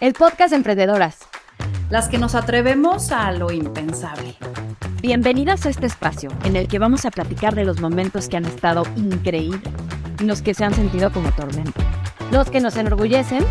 [0.00, 1.18] el podcast Emprendedoras.
[1.88, 4.34] Las que nos atrevemos a lo impensable.
[5.00, 8.44] Bienvenidas a este espacio en el que vamos a platicar de los momentos que han
[8.44, 9.62] estado increíbles
[10.20, 11.80] y los que se han sentido como tormenta.
[12.32, 13.44] Los que nos enorgullecen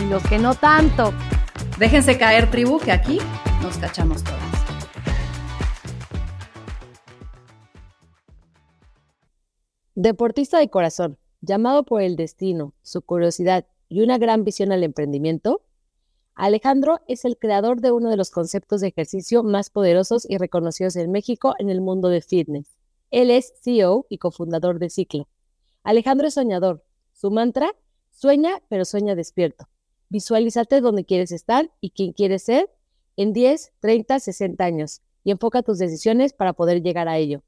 [0.00, 1.14] y los que no tanto.
[1.78, 3.18] Déjense caer, tribu, que aquí
[3.62, 4.40] nos cachamos todas.
[9.94, 15.60] Deportista de corazón, llamado por el destino, su curiosidad y una gran visión al emprendimiento,
[16.34, 20.96] Alejandro es el creador de uno de los conceptos de ejercicio más poderosos y reconocidos
[20.96, 22.78] en México en el mundo de fitness.
[23.10, 25.28] Él es CEO y cofundador de Ciclo.
[25.82, 26.82] Alejandro es soñador.
[27.12, 27.70] Su mantra,
[28.10, 29.68] sueña pero sueña despierto.
[30.08, 32.70] Visualízate donde quieres estar y quién quieres ser
[33.18, 37.42] en 10, 30, 60 años y enfoca tus decisiones para poder llegar a ello.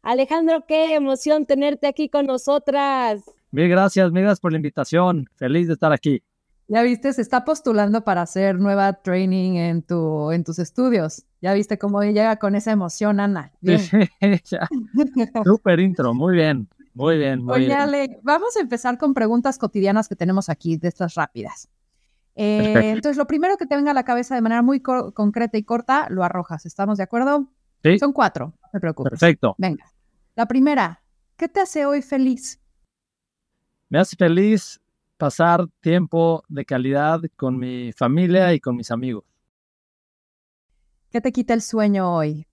[0.00, 3.22] Alejandro, qué emoción tenerte aquí con nosotras.
[3.52, 5.28] Mil gracias, mil gracias por la invitación.
[5.36, 6.22] Feliz de estar aquí.
[6.68, 11.26] Ya viste, se está postulando para hacer nueva training en, tu, en tus estudios.
[11.42, 13.52] Ya viste cómo llega con esa emoción, Ana.
[15.44, 17.44] Súper intro, muy bien, muy bien.
[17.44, 21.68] Muy Oye, Ale, vamos a empezar con preguntas cotidianas que tenemos aquí, de estas rápidas.
[22.34, 25.64] Eh, entonces, lo primero que te venga a la cabeza de manera muy concreta y
[25.64, 26.64] corta, lo arrojas.
[26.64, 27.50] ¿Estamos de acuerdo?
[27.82, 27.98] Sí.
[27.98, 29.10] Son cuatro, no te preocupes.
[29.10, 29.54] Perfecto.
[29.58, 29.84] Venga.
[30.36, 31.02] La primera,
[31.36, 32.61] ¿qué te hace hoy feliz?
[33.92, 34.80] Me hace feliz
[35.18, 39.22] pasar tiempo de calidad con mi familia y con mis amigos.
[41.10, 42.46] ¿Qué te quita el sueño hoy?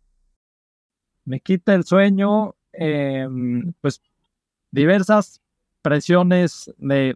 [1.23, 4.01] Me quita el sueño, em, pues
[4.69, 5.39] diversas
[5.81, 7.15] presiones de,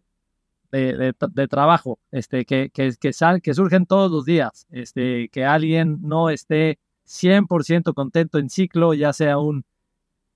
[0.71, 4.67] de, trabajo este, que, que, que, que surgen todos los días.
[4.71, 9.65] Este, que alguien no esté 100% contento en ciclo, ya sea un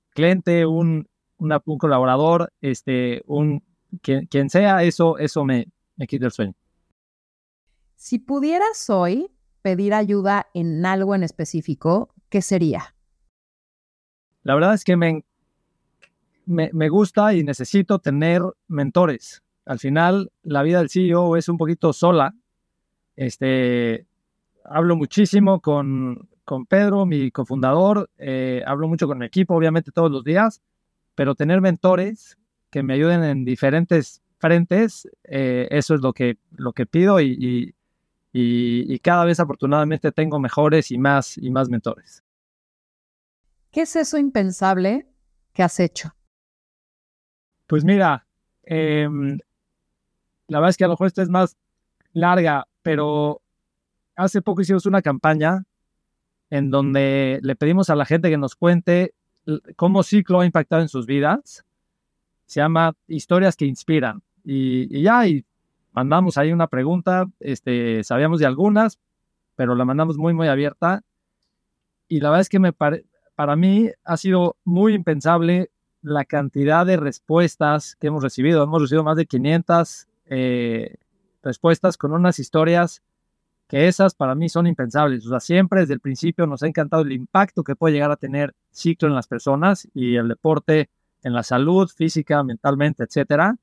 [0.10, 3.64] cliente, un, un colaborador, este, un,
[4.02, 6.54] quien, sea, eso, eso me, me quita el sueño.
[7.96, 12.96] Si pudieras hoy pedir ayuda en algo en específico, ¿qué sería?
[14.44, 15.26] La verdad es que me,
[16.46, 19.44] me, me, gusta y necesito tener mentores.
[19.66, 22.34] Al final, la vida del CEO es un poquito sola.
[23.16, 24.06] Este,
[24.64, 30.12] hablo muchísimo con, con Pedro, mi cofundador, eh, hablo mucho con mi equipo, obviamente todos
[30.12, 30.62] los días,
[31.16, 32.38] pero tener mentores
[32.70, 37.74] que me ayuden en diferentes frentes, eh, eso es lo que, lo que pido y,
[38.34, 42.24] y, cada vez afortunadamente tengo mejores y más, y más mentores.
[43.72, 45.08] ¿Qué es eso impensable
[45.54, 46.14] que has hecho?
[47.66, 48.26] Pues mira,
[48.64, 49.38] em,
[50.48, 51.58] la verdad es que a lo mejor esta es más
[52.14, 53.42] larga, pero
[54.16, 55.64] hace poco hicimos una campaña
[56.50, 59.14] en donde le pedimos a la gente que nos cuente
[59.76, 61.66] cómo Ciclo ha impactado en sus vidas
[62.48, 64.24] se llama Historias que Inspiran.
[64.44, 65.46] Y, ya, y
[65.92, 69.00] mandamos ahí una pregunta, este, sabíamos de algunas,
[69.56, 71.04] pero la mandamos muy, muy abierta.
[72.08, 75.70] Y la verdad es que me para mí ha sido muy impensable
[76.02, 78.64] la cantidad de respuestas que hemos recibido.
[78.64, 80.96] Hemos recibido más de 500 eh,
[81.44, 83.02] respuestas con unas historias
[83.68, 85.26] que esas para mí son impensables.
[85.26, 88.16] O sea, siempre desde el principio nos ha encantado el impacto que puede llegar a
[88.16, 90.90] tener ciclo en las personas y el deporte
[91.24, 93.58] en la salud física, mentalmente, etcétera.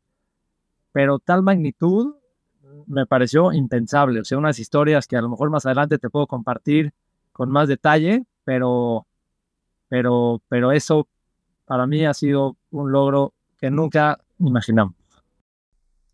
[0.92, 2.14] Pero tal magnitud
[2.86, 4.20] me pareció impensable.
[4.20, 6.92] O sea, unas historias que a lo mejor más adelante te puedo compartir
[7.32, 9.06] con más detalle, pero,
[9.88, 11.08] pero, pero eso
[11.64, 14.94] para mí ha sido un logro que nunca imaginamos.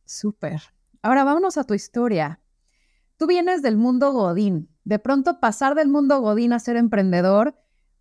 [0.04, 0.60] Súper.
[1.02, 2.40] Ahora vámonos a tu historia.
[3.16, 4.68] Tú vienes del mundo Godín.
[4.84, 7.54] De pronto pasar del mundo Godín a ser emprendedor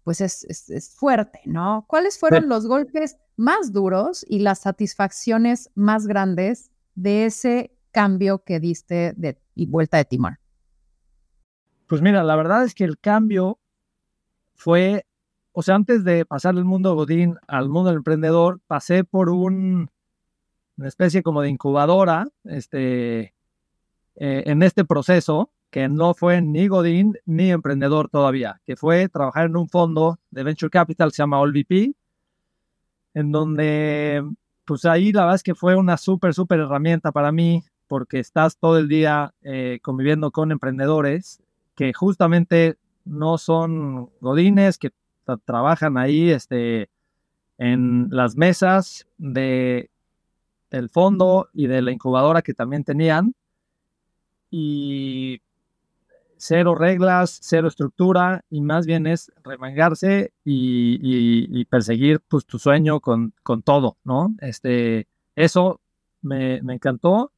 [0.10, 1.86] pues es, fuerte, ¿no?
[1.88, 8.60] ¿Cuáles fueron los golpes más duros y las satisfacciones más grandes de ese cambio que
[8.60, 10.40] diste de y vuelta de timón?
[11.86, 13.60] Pues mira, la verdad es que el cambio
[14.56, 15.06] fue,
[15.52, 19.92] o sea, antes de pasar del mundo Godín al mundo del emprendedor, pasé por un,
[20.76, 23.36] una especie como de incubadora, este,
[24.16, 29.46] eh, en este proceso, que no fue ni Godín ni emprendedor todavía, que fue trabajar
[29.46, 31.94] en un fondo de Venture Capital, se llama AllVP,
[33.14, 34.24] en donde,
[34.66, 38.58] pues ahí la verdad es que fue una súper, súper herramienta para mí, porque estás
[38.58, 41.42] todo el día eh, conviviendo con emprendedores
[41.76, 44.92] que justamente no son godines, que
[45.46, 46.90] trabajan ahí este,
[47.58, 49.90] en las mesas de,
[50.70, 53.34] del fondo y de la incubadora que también tenían.
[54.52, 55.42] Y
[56.40, 63.34] cero reglas, cero estructura y más bien es remangarse y, perseguir pues, tu sueño con,
[63.64, 64.34] todo, ¿no?
[64.40, 65.82] Este, eso
[66.22, 67.32] me, encantó.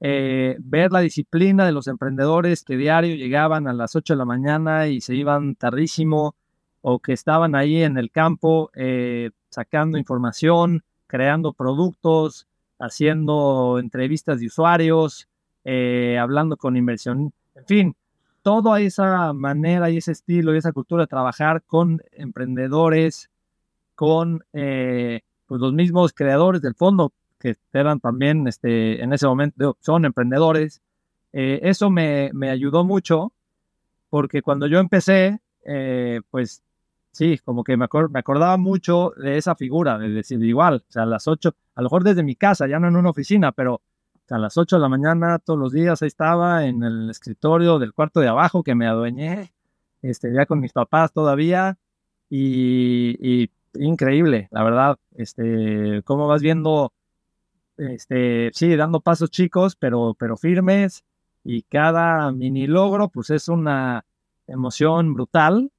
[0.00, 4.24] eh, ver la disciplina de los emprendedores que diario llegaban a las 8 de la
[4.24, 6.34] mañana y se iban tardísimo
[6.80, 12.48] o que estaban ahí en el campo eh, sacando información, creando productos,
[12.80, 15.28] haciendo entrevistas de usuarios,
[15.64, 17.96] eh, hablando con inversión, en fin,
[18.42, 23.30] toda esa manera y ese estilo y esa cultura de trabajar con emprendedores,
[23.94, 27.12] con pues los mismos creadores del fondo
[27.42, 30.80] que eran también este, en ese momento, son emprendedores.
[31.32, 33.32] Eh, eso me, me, ayudó mucho
[34.10, 36.62] porque cuando yo empecé, eh, pues
[37.10, 41.02] sí, como que me, me, acordaba mucho de esa figura, de decir igual, o sea,
[41.02, 43.80] a las 8, a lo mejor desde mi casa, ya no en una oficina, pero
[44.30, 47.92] a las 8 de la mañana todos los días ahí estaba en el escritorio del
[47.92, 49.52] cuarto de abajo que me adueñé,
[50.02, 51.78] este, ya con mis papás todavía,
[52.30, 56.92] y, increíble, la verdad, este, cómo vas viendo
[57.76, 61.04] este, sí, dando pasos chicos, pero, pero firmes.
[61.44, 64.04] Y cada mini logro, pues es una
[64.46, 65.70] emoción brutal.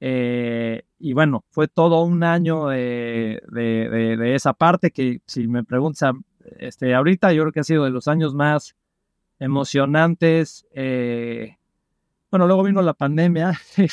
[0.00, 6.14] Eh, y bueno, fue todo un año de, de, esa parte que si me preguntas
[6.58, 8.76] este, ahorita, yo creo que ha sido de los años más
[9.38, 10.66] emocionantes.
[10.72, 11.56] Eh,
[12.30, 13.88] bueno, luego vino la pandemia y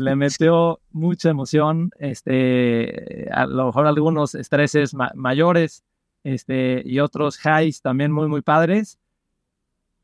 [0.00, 5.84] le metió, mucha emoción, este, a lo mejor algunos estreses mayores,
[6.24, 8.98] este, y otros highs también muy, muy padres,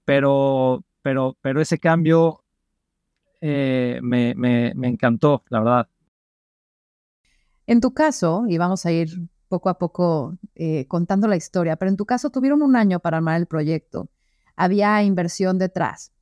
[0.04, 2.44] pero, pero, pero ese cambio
[3.40, 5.88] eh, me, me, me encantó, la verdad.
[7.66, 9.10] En tu caso, y vamos a ir
[9.50, 13.18] poco a poco eh, contando la historia, pero en tu caso tuvieron un año para
[13.18, 14.08] armar el proyecto.
[14.56, 16.12] Había inversión detrás.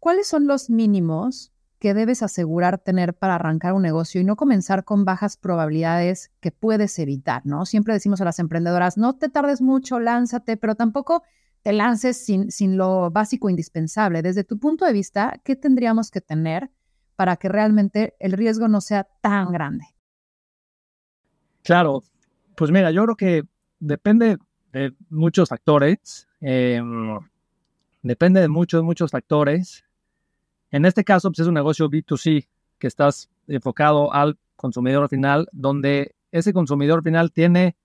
[0.00, 4.84] ¿Cuáles son los mínimos que debes asegurar tener para arrancar un negocio y no comenzar
[4.84, 7.66] con bajas probabilidades que puedes evitar, ¿no?
[7.66, 11.22] Siempre decimos a las emprendedoras, no te tardes mucho, lánzate, pero tampoco
[11.62, 14.22] te lances sin, sin lo básico indispensable.
[14.22, 16.70] Desde tu punto de vista, ¿qué tendríamos que tener
[17.14, 19.84] para que realmente el riesgo no sea tan grande?
[21.62, 22.02] Claro,
[22.58, 23.44] pues mira, yo creo que
[23.78, 24.36] depende
[24.72, 26.26] de muchos factores.
[26.40, 27.16] Em,
[28.02, 29.84] depende de muchos, muchos factores.
[30.72, 32.48] En este caso, pues es un negocio B2C
[32.80, 37.76] que estás enfocado al consumidor final, donde ese consumidor final tiene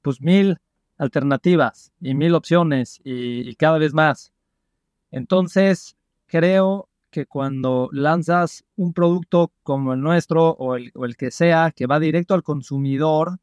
[0.00, 0.56] pues mil
[0.96, 4.32] alternativas y mil opciones y, cada vez más.
[5.10, 11.86] Entonces, creo que cuando lanzas un producto como el nuestro o el que sea, que
[11.86, 13.38] va directo al consumidor,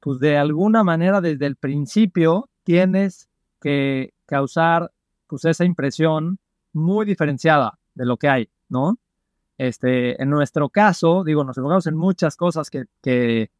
[0.00, 3.28] pues de alguna manera desde el principio tienes
[3.60, 4.90] que causar
[5.26, 6.38] pues esa impresión
[6.72, 8.98] muy diferenciada de lo que hay, ¿no?
[9.58, 13.50] Este, en nuestro caso, digo, nos enfocamos en muchas cosas que, que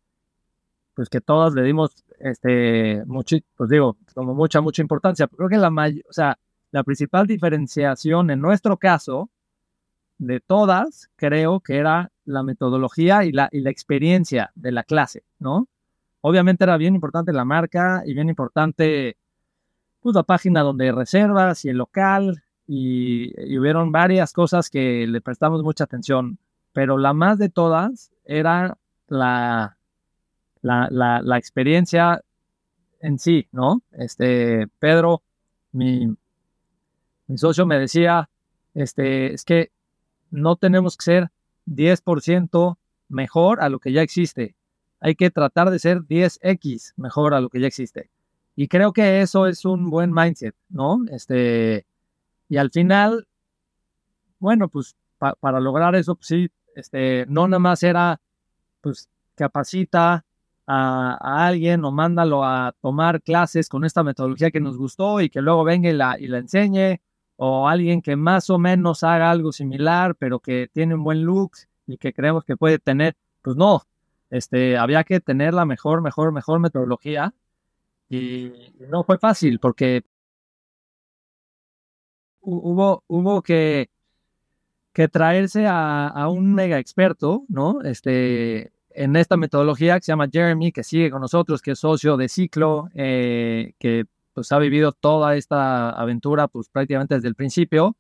[0.95, 5.29] pues que todas le dimos, este, mucho, pues digo, como mucha, mucha importancia.
[5.29, 6.39] Creo que la mayor, o sea,
[6.71, 9.31] la principal diferenciación en nuestro caso
[10.19, 15.25] de todas, creo que era la metodología y la, y la experiencia de la clase,
[15.39, 15.69] ¿no?
[16.23, 19.17] Obviamente era bien importante la marca y bien importante
[20.01, 25.63] pues, la página donde reservas y el local y, hubieron varias cosas que le prestamos
[25.63, 26.39] mucha atención,
[26.73, 28.79] pero la más de todas era
[29.09, 29.77] la,
[30.63, 32.23] la, la, experiencia
[33.01, 33.83] en sí, ¿no?
[33.93, 35.23] Este, Pedro,
[35.73, 36.15] mi,
[37.27, 38.29] mi socio me decía,
[38.75, 39.73] este, es que
[40.31, 41.31] no tenemos que ser
[41.67, 42.77] 10%
[43.09, 44.55] mejor a lo que ya existe.
[45.01, 48.11] Hay que tratar de ser 10x mejor a lo que ya existe.
[48.57, 51.01] Y creo que eso es un buen mindset, ¿no?
[51.11, 51.87] Este,
[52.49, 53.27] y al final,
[54.39, 58.21] bueno, pues para lograr eso, pues sí, este, no nada más era,
[58.81, 60.25] pues capacita
[60.67, 65.41] a, alguien o mándalo a tomar clases con esta metodología que nos gustó y que
[65.41, 67.01] luego venga y y la enseñe,
[67.37, 71.53] o alguien que más o menos haga algo similar, pero que tiene un buen look
[71.87, 73.83] y que creemos que puede tener, pues no,
[74.31, 77.35] este, había que tener la mejor, mejor, mejor metodología.
[78.09, 78.53] Y
[78.89, 80.03] no fue fácil porque
[82.41, 83.91] hubo, hubo que,
[84.93, 87.83] que traerse a, un mega experto, ¿no?
[87.83, 92.17] Este, en esta metodología que se llama Jeremy, que sigue con nosotros, que es socio
[92.17, 97.97] de Ciclo, eh, que pues ha vivido toda esta aventura pues prácticamente desde el principio,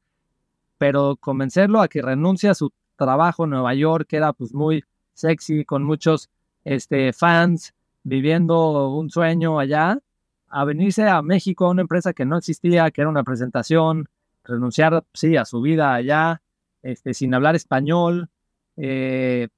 [0.79, 4.85] pero convencerlo a que renuncie a su trabajo en Nueva York, que era pues muy
[5.15, 6.31] sexy, con muchos
[6.65, 9.99] este, fans, viviendo un sueño allá,
[10.49, 14.09] a venirse a México a una empresa que no existía, que era una presentación,
[14.45, 16.43] renunciar, sí, a su vida allá,
[16.83, 18.29] este, sin hablar español.
[18.77, 19.49] Eh,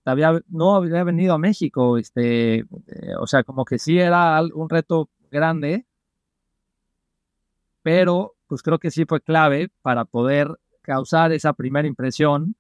[0.49, 2.67] no había venido a México, este, eh,
[3.19, 5.87] o sea, como que sí era un reto grande.
[7.83, 12.55] pero pues creo que sí fue clave para poder causar esa primera impresión.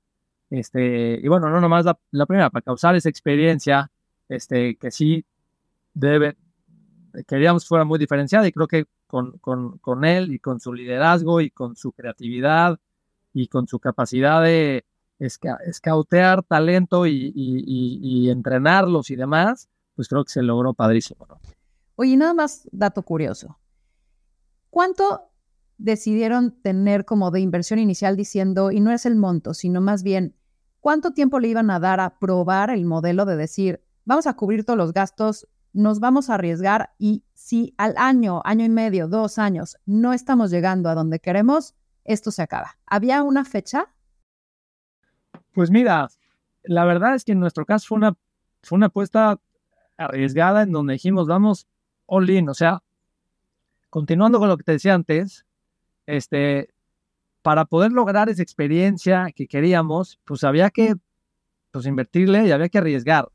[0.52, 3.90] Este, y bueno, no nomás la, primera, para causar esa experiencia,
[4.28, 5.24] este, que sí
[5.94, 6.36] debe,
[7.26, 11.40] queríamos fuera muy diferenciada y creo que con, con, con, él y con su liderazgo
[11.40, 12.78] y con su creatividad
[13.32, 14.84] y con su capacidad de
[15.18, 21.26] escautear talento y, y, y, entrenarlos y demás, pues creo que se logró padrísimo.
[21.30, 21.40] ¿no?
[21.96, 23.58] Oye, nada más dato curioso.
[24.68, 25.30] ¿Cuánto
[25.78, 30.34] decidieron tener como de inversión inicial diciendo, y no es el monto, sino más bien,
[30.82, 34.64] cuánto tiempo le iban a dar a probar el modelo de decir, vamos a cubrir
[34.64, 39.38] todos los gastos, nos vamos a arriesgar y si al año, año y medio, dos
[39.38, 41.74] años no estamos llegando a donde queremos,
[42.04, 42.78] esto se acaba.
[42.84, 43.86] ¿Había una fecha?
[45.52, 46.08] Pues mira,
[46.64, 48.16] la verdad es que en nuestro caso fue una,
[48.64, 49.38] fue una apuesta
[49.96, 51.68] arriesgada en donde dijimos, vamos
[52.06, 52.82] all in, o sea,
[53.88, 55.46] continuando con lo que te decía antes,
[56.06, 56.74] este,
[57.42, 60.94] para poder lograr esa experiencia que queríamos, pues había que
[61.70, 63.28] pues, invertirle y había que arriesgar.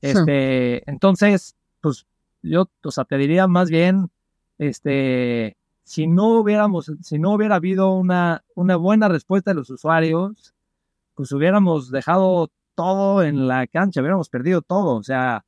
[0.00, 2.06] Este, entonces, pues
[2.42, 4.10] yo, o sea, te diría más bien,
[4.58, 10.54] este, si no hubiéramos, si no hubiera habido una, una buena respuesta de los usuarios,
[11.14, 14.96] pues hubiéramos dejado todo en la cancha, hubiéramos perdido todo.
[14.96, 15.44] O sea,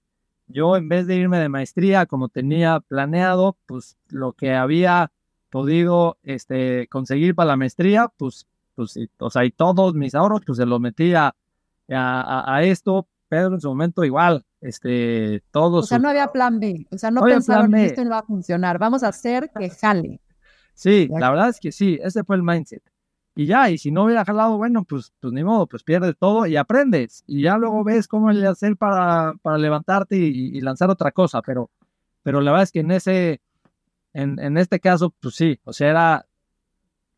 [0.46, 5.12] yo en vez de irme de maestría como tenía planeado, pues lo que había
[5.50, 10.58] podido este, conseguir para la maestría, pues, pues, o sea, y todos mis ahorros, pues
[10.58, 11.34] se los metía
[11.90, 15.84] a, a, esto, Pedro en su momento igual, este, todos.
[15.84, 18.22] O sea, no había plan B, o sea, no, pensaron que esto no va a
[18.22, 20.20] funcionar, vamos a hacer que jale.
[20.74, 22.82] Sí, la verdad es que sí, ese fue el mindset.
[23.38, 26.44] Y ya, y si no hubiera jalado, bueno, pues, pues ni modo, pues pierdes todo
[26.46, 27.22] y aprendes.
[27.24, 31.40] Y ya luego ves cómo le hacer para, para levantarte y, lanzar otra cosa.
[31.42, 31.70] Pero,
[32.24, 33.40] pero la verdad es que en ese,
[34.18, 36.26] en, en este caso, pues sí, o sea, era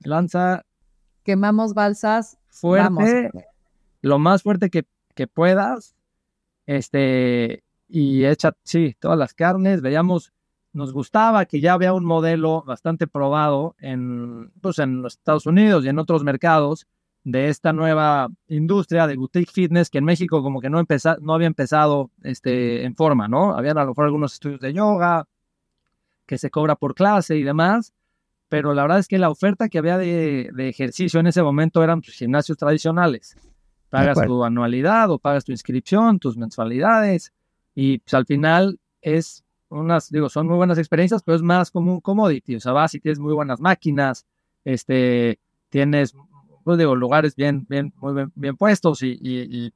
[0.00, 0.66] lanza.
[1.24, 2.36] Quemamos balsas.
[2.48, 3.30] Fuerte,
[4.02, 5.94] lo más fuerte que, que puedas.
[6.66, 9.80] Este, y echa, sí, todas las carnes.
[9.80, 10.34] Veíamos
[10.74, 15.84] nos gustaba que ya había un modelo bastante probado en, pues, en los Estados Unidos
[15.84, 16.86] y en otros mercados
[17.24, 20.84] de esta nueva industria de boutique fitness que en México como que no,
[21.22, 23.54] no había empezado este, en forma, ¿no?
[23.54, 25.26] Habían a lo mejor algunos estudios de yoga
[26.30, 27.92] que se cobra por clase y demás,
[28.48, 32.02] pero la verdad es que la oferta que había de, ejercicio en ese momento eran
[32.02, 33.34] tus gimnasios tradicionales.
[33.88, 37.32] Pagas tu anualidad o pagas tu inscripción, tus mensualidades
[37.74, 41.94] y pues, al final es unas, digo, son muy buenas experiencias, pero es más como
[41.94, 44.24] un commodity, o sea, vas y tienes muy buenas máquinas,
[44.64, 46.14] este, tienes,
[46.62, 49.72] pues digo, lugares bien, bien, muy bien, puestos y, y,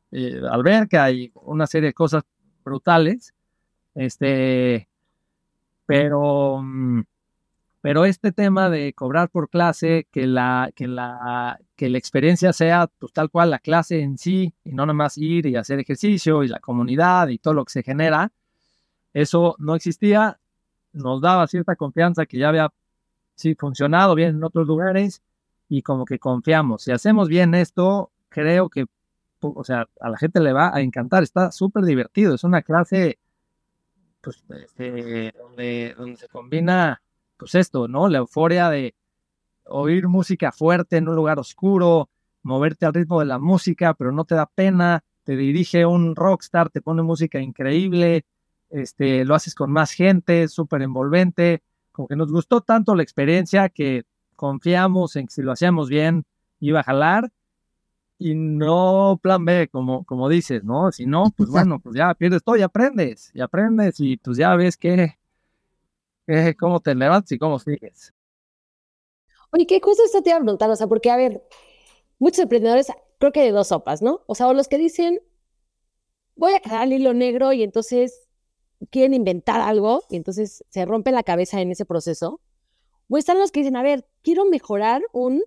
[0.49, 2.23] alberca y una serie de cosas
[2.65, 3.35] brutales,
[3.97, 4.89] este,
[5.87, 7.03] pero, mm,
[7.81, 12.89] pero este tema de cobrar por clase, que la, que la, que la experiencia sea
[12.99, 16.43] pues, tal cual la clase en sí, y no nada más ir y hacer ejercicio
[16.45, 18.33] y la comunidad y todo lo que se genera,
[19.13, 20.39] eso no existía,
[20.93, 22.73] nos daba cierta confianza que ya había
[23.35, 25.23] sí, funcionado bien en otros lugares
[25.69, 26.85] y como que confiamos.
[26.85, 28.87] Si hacemos bien esto, creo que,
[29.41, 33.19] o sea, a la gente le va a encantar, está súper divertido, es una clase
[34.25, 37.03] pues, este, donde, donde se combina,
[37.37, 38.09] pues esto, ¿no?
[38.09, 38.95] La euforia de
[39.67, 42.09] oír música fuerte en un lugar oscuro,
[42.43, 46.71] moverte al ritmo de la música, pero no te da pena, te dirige un rockstar,
[46.71, 48.25] te pone música increíble,
[48.71, 51.63] este, lo haces con más gente, súper envolvente,
[51.93, 54.05] como que nos gustó tanto la experiencia que
[54.37, 56.25] confiamos en que si lo hacíamos bien
[56.61, 57.31] iba a jalar
[58.19, 60.93] y no plan B, como, como dices, ¿no?
[60.93, 64.55] Si no, pues bueno, pues ya pierdes todo y aprendes, y aprendes y pues ya
[64.55, 65.17] ves que,
[66.59, 68.15] cómo te levantas y cómo sigues.
[69.51, 70.71] Oye, ¿qué cosa esto te iba a preguntar?
[70.71, 71.43] O sea, porque, a ver,
[72.19, 74.23] muchos emprendedores, creo que de dos sopas, ¿no?
[74.27, 75.21] O sea, o los que dicen,
[76.35, 78.29] voy a quedar al hilo negro y entonces
[78.91, 82.41] quieren inventar algo y entonces se rompe la cabeza en ese proceso.
[83.09, 85.45] O están los que dicen, a ver, quiero mejorar un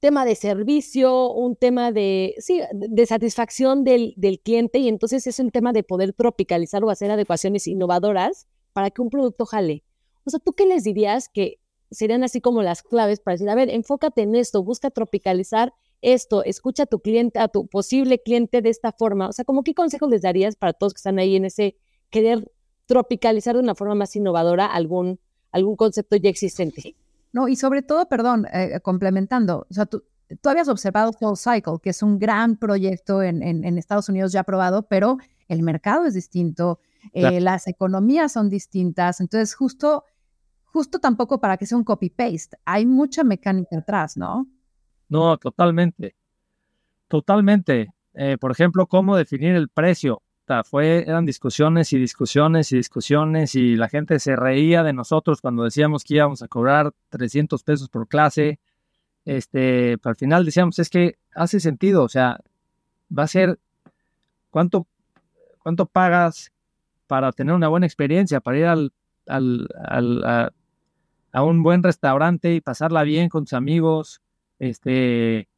[0.00, 5.38] tema de servicio, un tema de, sí, de satisfacción del, del cliente y entonces es
[5.38, 9.84] un tema de poder tropicalizar o hacer adecuaciones innovadoras para que un producto jale.
[10.24, 13.54] O sea, ¿tú qué les dirías que serían así como las claves para decir, a
[13.54, 18.62] ver, enfócate en esto, busca tropicalizar esto, escucha a tu cliente, a tu posible cliente
[18.62, 19.28] de esta forma?
[19.28, 21.76] O sea, ¿cómo qué consejos les darías para todos que están ahí en ese
[22.10, 22.50] querer
[22.90, 25.20] tropicalizar de una forma más innovadora algún,
[25.52, 26.96] algún concepto ya existente.
[27.32, 30.04] No, y sobre todo, perdón, eh, complementando, o sea, tú,
[30.40, 34.40] tú, habías observado Soul Cycle, que es un gran proyecto en, en, Estados Unidos ya
[34.40, 35.18] aprobado, pero
[35.48, 36.80] el mercado es distinto,
[37.12, 40.04] eh, las economías son distintas, entonces justo,
[40.64, 42.58] justo tampoco para que sea un copy-paste.
[42.64, 44.46] Hay mucha mecánica atrás, ¿no?
[45.08, 46.14] No, totalmente.
[47.08, 47.92] Totalmente.
[48.14, 50.22] Eh, por ejemplo, cómo definir el precio.
[50.64, 55.64] Fue, eran discusiones y discusiones y discusiones y la gente se reía de nosotros cuando
[55.64, 58.58] decíamos que íbamos a cobrar 300 pesos por clase.
[59.24, 62.40] Este, al final decíamos, es que hace sentido, o sea,
[63.16, 63.58] va a ser,
[64.50, 64.86] ¿cuánto,
[65.62, 66.52] cuánto pagas
[67.06, 68.92] para tener una buena experiencia, para ir al,
[69.26, 70.24] al, al
[71.32, 74.20] a, un buen restaurante y pasarla bien con tus amigos,
[74.58, 75.48] este,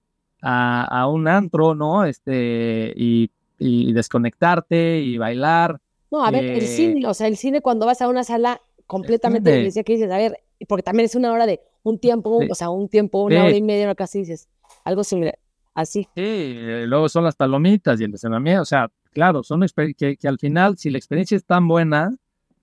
[0.43, 2.05] a, a un antro, ¿no?
[2.05, 3.31] Este, y,
[3.62, 5.81] y, desconectarte y bailar.
[6.11, 8.61] No, a ver, el eh, cine, o sea, el cine cuando vas a una sala
[8.87, 10.38] completamente, decía que dices, a ver,
[10.69, 13.62] porque también es una hora de un tiempo, o sea, un tiempo, una hora y
[13.62, 14.49] media, una casi dices,
[14.85, 15.38] algo similar,
[15.75, 16.07] así.
[16.14, 16.54] Sí,
[16.87, 19.64] luego son las palomitas y el estacionamiento, o sea, claro, son
[19.97, 22.14] que, que al final, si la experiencia es tan buena,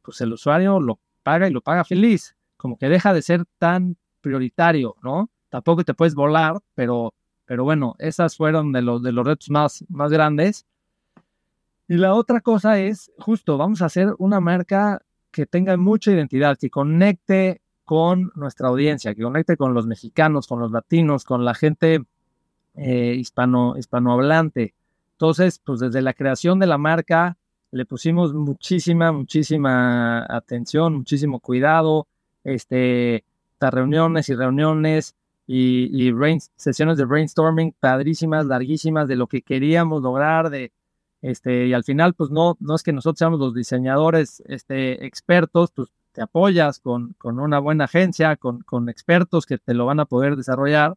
[0.03, 3.97] pues el usuario lo paga y lo paga feliz, como que deja de ser tan
[4.21, 5.29] prioritario, ¿no?
[5.49, 7.13] Tampoco te puedes volar, pero,
[7.45, 10.65] pero bueno, esas fueron de los, de los retos más, más grandes.
[11.89, 16.55] Y la otra cosa es, justo, vamos a hacer una marca que tenga mucha identidad,
[16.55, 21.55] que conecte con nuestra audiencia, que conecte con los mexicanos, con los latinos, con la
[21.55, 22.03] gente
[22.75, 24.75] eh, hispano, hispanohablante.
[25.13, 27.37] Entonces, pues desde la creación de la marca
[27.71, 32.05] le pusimos muchísima, muchísima atención, muchísimo cuidado,
[32.43, 33.23] este,
[33.59, 35.15] reuniones y reuniones
[35.47, 36.13] y, y
[36.55, 40.71] sesiones de brainstorming padrísimas, larguísimas de lo que queríamos lograr, de,
[41.21, 45.71] este, y al final, pues no, no es que nosotros seamos los diseñadores este, expertos,
[45.71, 49.99] pues te apoyas con, con una buena agencia, con, con expertos que te lo van
[49.99, 50.95] a poder desarrollar,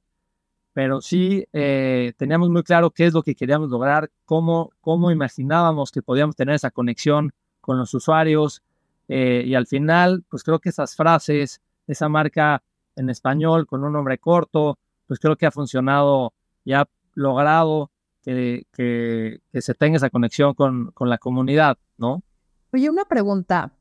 [0.72, 5.90] pero sí eh, teníamos muy claro qué es lo que queríamos lograr, cómo, cómo imaginábamos
[5.92, 8.62] que podíamos tener esa conexión con los usuarios
[9.08, 12.62] eh, y al final, pues creo que esas frases, esa marca
[12.96, 16.32] en español con un nombre corto, pues creo que ha funcionado
[16.64, 17.90] y ha logrado
[18.22, 22.22] que, que, se tenga esa conexión con, con, la comunidad, ¿no?
[22.72, 23.72] Oye, una pregunta,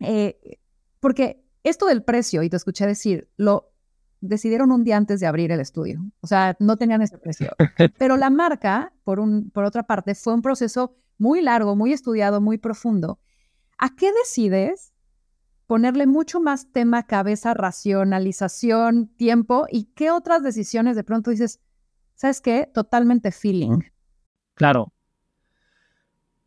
[0.00, 0.58] eh,
[1.00, 3.72] porque esto del precio, y te escuché decir, lo,
[4.20, 6.00] decidieron un día antes de abrir el estudio.
[6.20, 7.50] O sea, no tenían ese precio.
[7.98, 12.40] Pero la marca, por, un, por otra parte, fue un proceso muy largo, muy estudiado,
[12.40, 13.18] muy profundo.
[13.78, 14.92] ¿A qué decides
[15.66, 19.66] ponerle mucho más tema, cabeza, racionalización, tiempo?
[19.70, 21.60] ¿Y qué otras decisiones de pronto dices,
[22.16, 22.68] sabes qué?
[22.74, 23.78] Totalmente feeling.
[24.54, 24.92] Claro.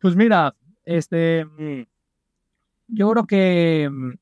[0.00, 0.54] Pues mira,
[0.84, 1.86] este, mm,
[2.88, 4.12] yo creo que mm,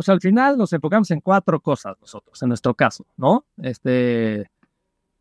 [0.00, 3.44] o sea, al final nos enfocamos en cuatro cosas nosotros, en nuestro caso, ¿no?
[3.58, 4.50] Este,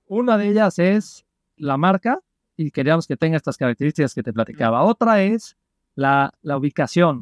[0.07, 1.25] una de ellas es
[1.57, 2.19] la marca
[2.55, 4.83] y queríamos que tenga estas características que te platicaba.
[4.83, 5.57] Otra es
[5.95, 7.19] la, la ubicación.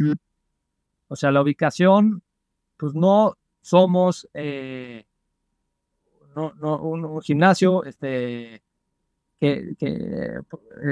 [1.07, 2.21] O sea, la ubicación,
[2.75, 5.05] pues no somos eh,
[6.37, 8.61] no, no, un, gimnasio este,
[9.39, 9.73] que,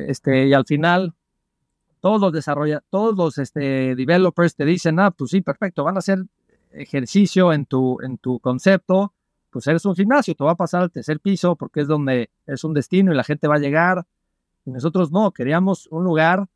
[0.08, 1.14] este, y al final
[2.00, 6.24] todos los todos los este, developers te dicen, ah, pues sí, perfecto, van a ser
[6.72, 9.14] ejercicio en tu, en tu concepto,
[9.52, 12.64] pues eres un gimnasio, te va a pasar al tercer piso porque es donde es
[12.64, 14.06] un destino y la gente va a llegar.
[14.66, 16.48] Y nosotros no, queríamos un lugar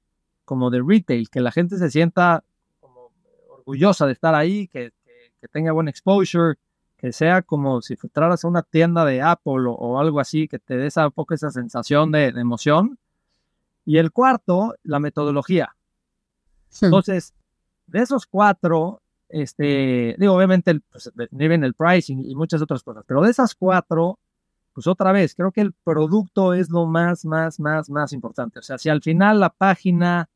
[0.46, 2.44] como de retail, que la gente se sienta
[2.80, 3.12] como
[3.50, 4.92] orgullosa de estar ahí, que,
[5.40, 6.58] que, tenga buen exposure,
[7.00, 10.76] que sea como si entraras a una tienda de Apple o, algo así, que te
[10.76, 13.00] dé esa, un poco esa sensación de, emoción.
[13.86, 15.76] Y el cuarto, la metodología.
[16.82, 17.34] Entonces,
[17.88, 23.22] de esos cuatro, este, digo, obviamente, el, pues, el pricing y muchas otras cosas, pero
[23.22, 24.20] de esas cuatro,
[24.74, 28.60] pues otra vez, creo que el producto es lo más, más, más, más importante.
[28.60, 30.30] O sea, si al final la página,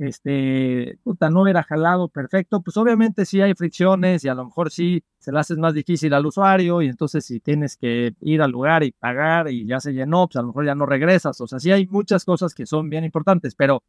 [0.00, 4.70] este, puta, no era jalado perfecto, pues obviamente sí hay fricciones y a lo mejor
[4.70, 8.50] sí se le hace más difícil al usuario y entonces si tienes que ir al
[8.50, 11.38] lugar y pagar y ya se llenó, pues a lo mejor ya no regresas.
[11.42, 13.82] O sea, sí hay muchas cosas que son bien importantes, pero,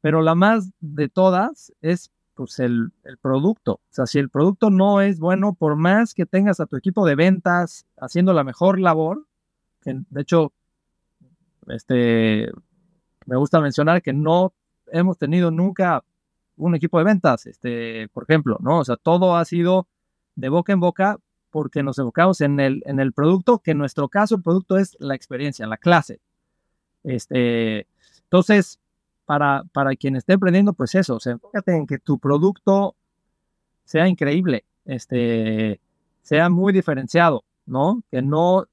[0.00, 3.72] pero la más de todas es pues el, producto.
[3.72, 7.04] O sea, si el producto no es bueno, por más que tengas a tu equipo
[7.04, 9.26] de ventas haciendo la mejor labor,
[9.82, 10.52] que de hecho,
[11.66, 12.52] este,
[13.26, 14.52] me gusta mencionar que no
[14.92, 16.04] hemos tenido nunca
[16.56, 18.78] un equipo de ventas, este, por ejemplo, ¿no?
[18.80, 19.88] O sea, todo ha sido
[20.36, 21.18] de boca en boca
[21.50, 24.96] porque nos enfocamos en el, en el producto, que en nuestro caso el producto es
[24.98, 26.20] la experiencia, la clase.
[27.02, 27.86] Este,
[28.24, 28.80] entonces,
[29.24, 32.96] para, para quien esté emprendiendo, pues eso, o sea, enfócate en que tu producto
[33.84, 35.80] sea increíble, este,
[36.22, 38.02] sea muy diferenciado, ¿no?
[38.10, 38.66] Que no,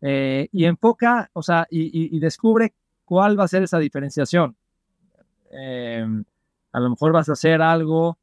[0.00, 2.74] eh, y enfoca, o sea, y, descubre
[3.06, 4.56] cuál va a ser esa diferenciación.
[5.56, 6.24] Em,
[6.72, 8.18] a lo mejor vas a hacer algo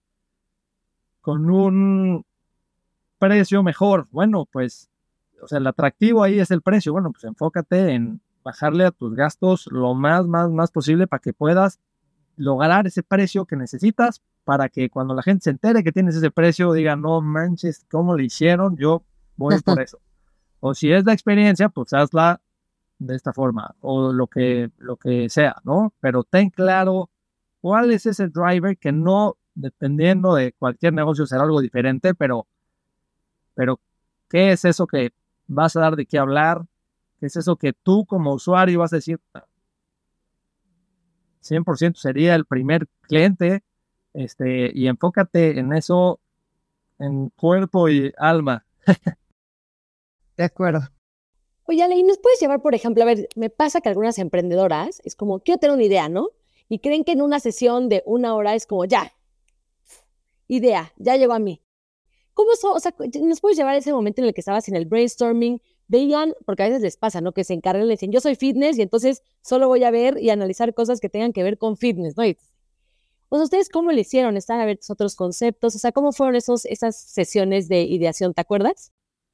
[1.22, 2.26] con un,
[3.22, 4.08] precio mejor.
[4.10, 4.90] Bueno, pues,
[5.44, 6.92] o sea, el atractivo ahí es el precio.
[6.92, 11.32] Bueno, pues enfócate en bajarle a tus gastos lo más, más, más posible para que
[11.32, 11.80] puedas
[12.36, 16.32] lograr ese precio que necesitas para que cuando la gente se entere que tienes ese
[16.32, 18.76] precio diga, no manches, ¿cómo le hicieron?
[18.76, 19.04] Yo
[19.38, 20.00] voy por eso.
[20.60, 22.42] O si es la experiencia, pues hazla
[22.98, 25.94] de esta forma o lo que, lo que sea, ¿no?
[26.00, 27.12] Pero ten claro
[27.62, 32.48] cuál es ese driver que no, dependiendo de cualquier negocio, será algo diferente, pero,
[33.54, 33.80] pero
[34.30, 35.14] ¿qué es eso que
[35.48, 36.66] vas a dar de qué hablar?
[37.20, 39.20] ¿Qué es eso que tú como usuario vas a decir?
[41.42, 43.64] 100% sería el primer cliente
[44.14, 46.20] este, y enfócate en eso,
[47.00, 48.66] en cuerpo y alma.
[50.38, 50.82] de acuerdo.
[51.66, 55.02] Oye, Ale, ¿y nos puedes llevar, por ejemplo, a ver, me pasa que algunas emprendedoras
[55.06, 56.30] es como, quiero tener una idea, ¿no?
[56.72, 59.12] Y creen que en una sesión de una hora es como, ya,
[60.48, 61.62] idea, ya llegó a mí.
[62.34, 62.72] ¿Cómo eso?
[62.72, 65.62] O sea, nos puedes llevar a ese momento en el que estabas en el brainstorming,
[65.90, 67.34] veían, porque a veces les pasa, ¿no?
[67.34, 70.18] Que se encargan y le dicen, yo soy fitness y entonces solo voy a ver
[70.18, 72.24] y analizar cosas que tengan que ver con fitness, ¿no?
[73.28, 76.64] pues ustedes cómo le hicieron, están a ver otros conceptos, o sea, ¿cómo fueron esos,
[76.64, 78.94] esas sesiones de ideación, te acuerdas?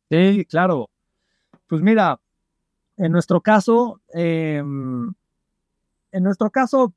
[0.09, 0.89] Sí, claro.
[1.67, 2.19] Pues mira,
[2.97, 5.13] en nuestro caso, em,
[6.11, 6.95] en nuestro caso,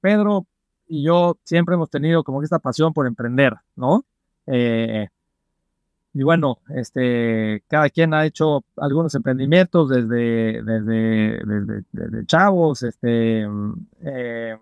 [0.00, 0.46] Pedro
[0.86, 4.04] y yo siempre hemos tenido como esta pasión por emprender, ¿no?
[4.46, 5.08] Eh,
[6.12, 11.40] y bueno, este, cada quien ha hecho algunos emprendimientos desde, desde,
[11.92, 13.46] desde, chavos, este,
[14.02, 14.58] eh,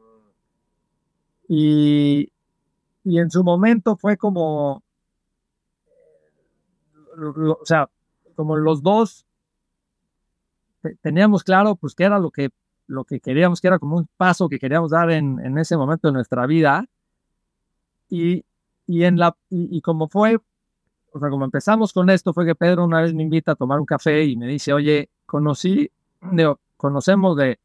[1.49, 2.31] y,
[3.05, 4.83] y en su momento fue como,
[7.17, 7.89] o sea,
[8.35, 9.25] como los dos
[11.01, 12.51] teníamos claro, pues, que era lo que,
[12.89, 16.09] lo que queríamos, que era como un paso que queríamos dar en, en ese momento
[16.09, 16.87] de nuestra vida.
[18.11, 18.45] Y,
[18.87, 20.39] y, en la, y como fue
[21.13, 23.81] o sea, como empezamos con esto, fue que Pedro una vez me invita a tomar
[23.81, 25.91] un café y me dice, oye, conocí,
[26.77, 27.59] conocemos de,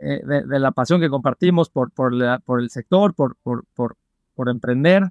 [0.00, 2.12] eh, de, la pasión que compartimos por, por,
[2.44, 3.96] por el sector, por, por, por,
[4.34, 5.10] por emprender.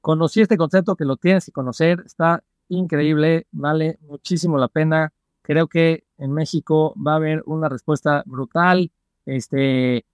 [0.00, 5.12] Conocí este concepto que lo tienes que conocer, está increíble, vale muchísimo la pena.
[5.42, 8.90] Creo que en México va a haber una respuesta brutal.
[9.24, 10.04] Este,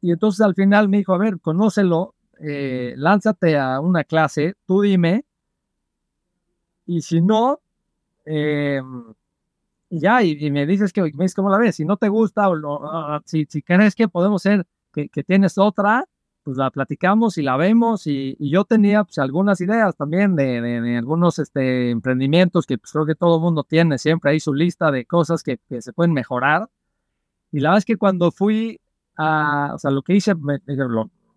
[0.00, 4.82] y entonces al final me dijo, a ver, conócelo, eh, lánzate a una clase, tú
[4.82, 5.24] dime,
[6.86, 7.60] y si no,
[8.24, 8.82] eh,
[9.90, 12.84] ya, y, me dices que me dices cómo la ves, si no te gusta, o
[12.84, 16.04] ah, si, si, crees que podemos ser, que, tienes otra,
[16.42, 21.38] pues la platicamos y la vemos, y, yo tenía pues, algunas ideas también de, algunos
[21.38, 25.04] este, emprendimientos que pues, creo que todo el mundo tiene siempre ahí su lista de
[25.04, 26.68] cosas que, que, se pueden mejorar,
[27.52, 28.80] y la verdad es que cuando fui
[29.16, 30.60] a, o sea, lo que hice, me,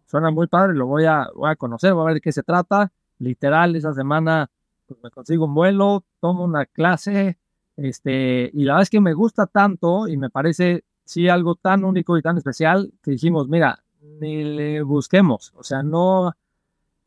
[0.06, 2.44] suena muy padre, lo voy a, voy a conocer, voy a ver de qué se
[2.44, 2.92] trata.
[3.20, 4.50] Literal, esa semana
[4.88, 7.38] pues, me consigo un vuelo, tomo una clase,
[7.78, 11.84] este, y la verdad es que me gusta tanto y me parece sí algo tan
[11.84, 13.84] único y tan especial que dijimos, mira,
[14.20, 16.34] ni le busquemos, o sea, no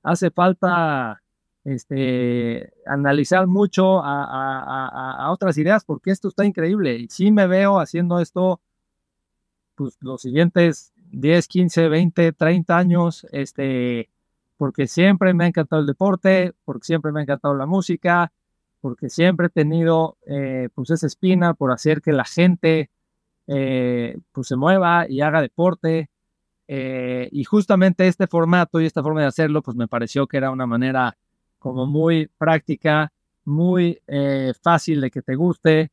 [0.03, 1.23] hace falta
[1.64, 7.47] este, analizar mucho a, a, a, otras ideas porque esto está increíble y sí me
[7.47, 8.61] veo haciendo esto
[9.75, 14.11] pues los siguientes 10, 15, 20, 30 años, este,
[14.57, 18.33] porque siempre me ha encantado el deporte, porque siempre me ha encantado la música,
[18.81, 22.90] porque siempre he tenido eh, pues esa espina por hacer que la gente
[23.47, 26.11] eh, pues se mueva y haga deporte.
[26.68, 30.50] Eh, y justamente este formato y esta forma de hacerlo, pues me pareció que era
[30.50, 31.16] una manera
[31.59, 33.12] como muy práctica,
[33.44, 34.00] muy
[34.62, 35.90] fácil de que te guste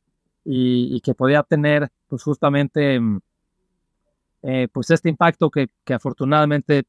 [0.48, 3.18] y, que podía tener pues justamente mm,
[4.42, 6.84] eh, pues este impacto que, afortunadamente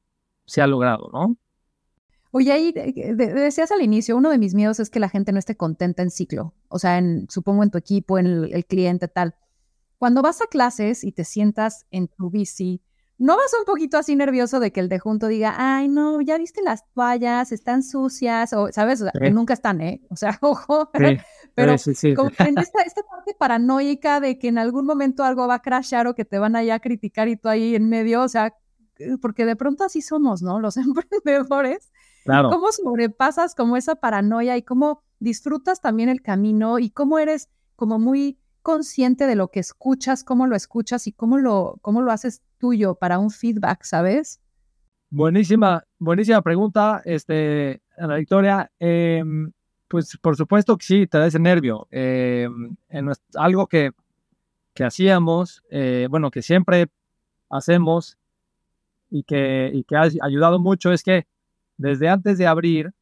[0.45, 1.35] se ha logrado, ¿no?
[2.31, 5.57] Oye, ahí decías al inicio, uno de mis miedos es que la gente no esté
[5.57, 9.33] contenta en ciclo, o sea, en, supongo en tu equipo, en el, el cliente, tal.
[9.97, 12.81] Cuando vas a clases y te sientas en tu bici
[13.19, 16.37] ¿No vas un poquito así nervioso de que el de junto diga, ay, no, ya
[16.37, 19.03] viste las toallas, están sucias, o, ¿sabes?
[19.19, 20.01] que nunca están, ¿eh?
[20.09, 20.91] O sea, ojo.
[20.91, 21.75] Pero
[22.15, 26.05] como en esta, esta, parte paranoica de que en algún momento algo va a crashar
[26.05, 28.53] o que te van allá a criticar y tú ahí en medio, o sea,
[28.99, 30.59] eh, porque de pronto así somos, ¿no?
[30.59, 31.91] Los emprendedores.
[32.23, 32.49] Claro.
[32.51, 37.97] ¿Cómo sobrepasas como esa paranoia y cómo disfrutas también el camino y cómo eres como
[37.97, 42.41] muy consciente de lo que escuchas, cómo lo escuchas y cómo lo, cómo lo haces
[42.57, 44.41] tuyo para un feedback, ¿sabes?
[45.09, 48.71] Buenísima, buenísima pregunta, este, Ana Victoria.
[48.79, 49.51] Em,
[49.87, 51.87] pues por supuesto que sí, te da ese nervio.
[51.91, 53.91] Em, en algo que,
[54.73, 56.87] que hacíamos, eh, bueno, que siempre
[57.49, 58.17] hacemos
[59.09, 61.25] y que, y que ha ayudado mucho es que
[61.77, 62.93] desde antes de abrir,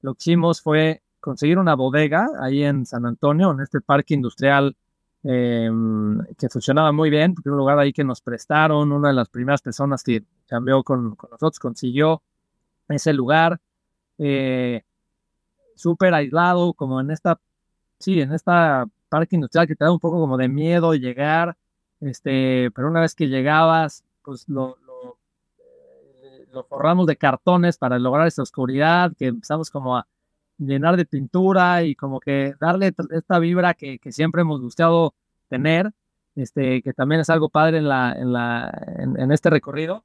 [0.00, 4.76] lo que hicimos fue conseguir una bodega ahí en San Antonio, en este parque industrial
[5.24, 9.28] em, que funcionaba muy bien, porque un lugar ahí que nos prestaron, una de las
[9.28, 12.22] primeras personas que cambió con, nosotros consiguió
[12.88, 13.60] ese lugar,
[14.18, 14.82] eh,
[15.74, 17.40] súper aislado, como en esta,
[17.98, 21.56] sí, en esta parque industrial que te da un poco como de miedo llegar,
[22.00, 25.16] este, pero una vez que llegabas, pues lo, lo,
[25.58, 30.06] eh, lo forramos de cartones para lograr esa oscuridad, que empezamos como a
[30.58, 35.14] llenar de pintura y como que darle esta vibra que, que siempre hemos gustado
[35.48, 35.92] tener,
[36.36, 40.04] este, que también es algo padre en, la, en, la, en, este recorrido.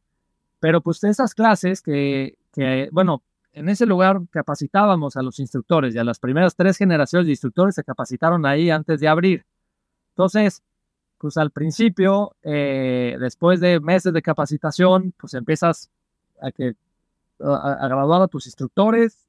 [0.59, 5.97] Pero pues esas clases que, que, bueno, en ese lugar capacitábamos a los instructores y
[5.97, 9.45] a las primeras tres generaciones de instructores se capacitaron ahí antes de abrir.
[10.11, 10.61] Entonces,
[11.17, 15.89] pues al principio, eh, después de meses de capacitación, pues empiezas
[16.41, 16.75] a, que,
[17.39, 19.28] a graduar a tus instructores,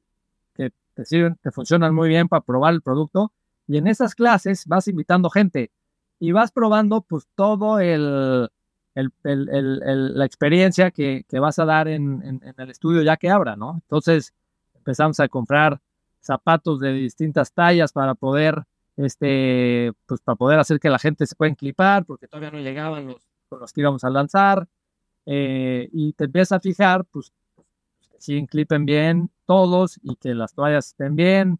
[1.00, 3.32] te sirven, te funcionan muy bien para probar el producto.
[3.66, 5.70] Y en esas clases vas invitando gente
[6.18, 8.50] y vas probando pues todo el,
[8.94, 13.74] la experiencia que, vas a dar en, el estudio ya que abra, ¿no?
[13.82, 14.34] Entonces
[14.74, 15.80] empezamos a comprar
[16.20, 18.64] zapatos de distintas tallas para poder,
[18.96, 23.06] este, pues para poder hacer que la gente se pueda enclipar, porque todavía no llegaban
[23.06, 24.68] los los que íbamos a lanzar.
[25.26, 27.32] Eh, y te empiezas a fijar, pues,
[28.20, 31.59] si enclipen bien todos y que las toallas estén bien.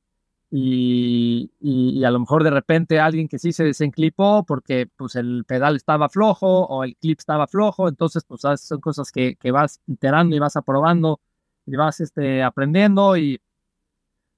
[0.53, 5.45] Y, y, a lo mejor de repente alguien que sí se desenclipó porque pues el
[5.47, 9.81] pedal estaba flojo o el clip estaba flojo, entonces pues son cosas que, que vas
[9.87, 11.21] iterando y vas aprobando
[11.67, 13.41] y vas este, aprendiendo y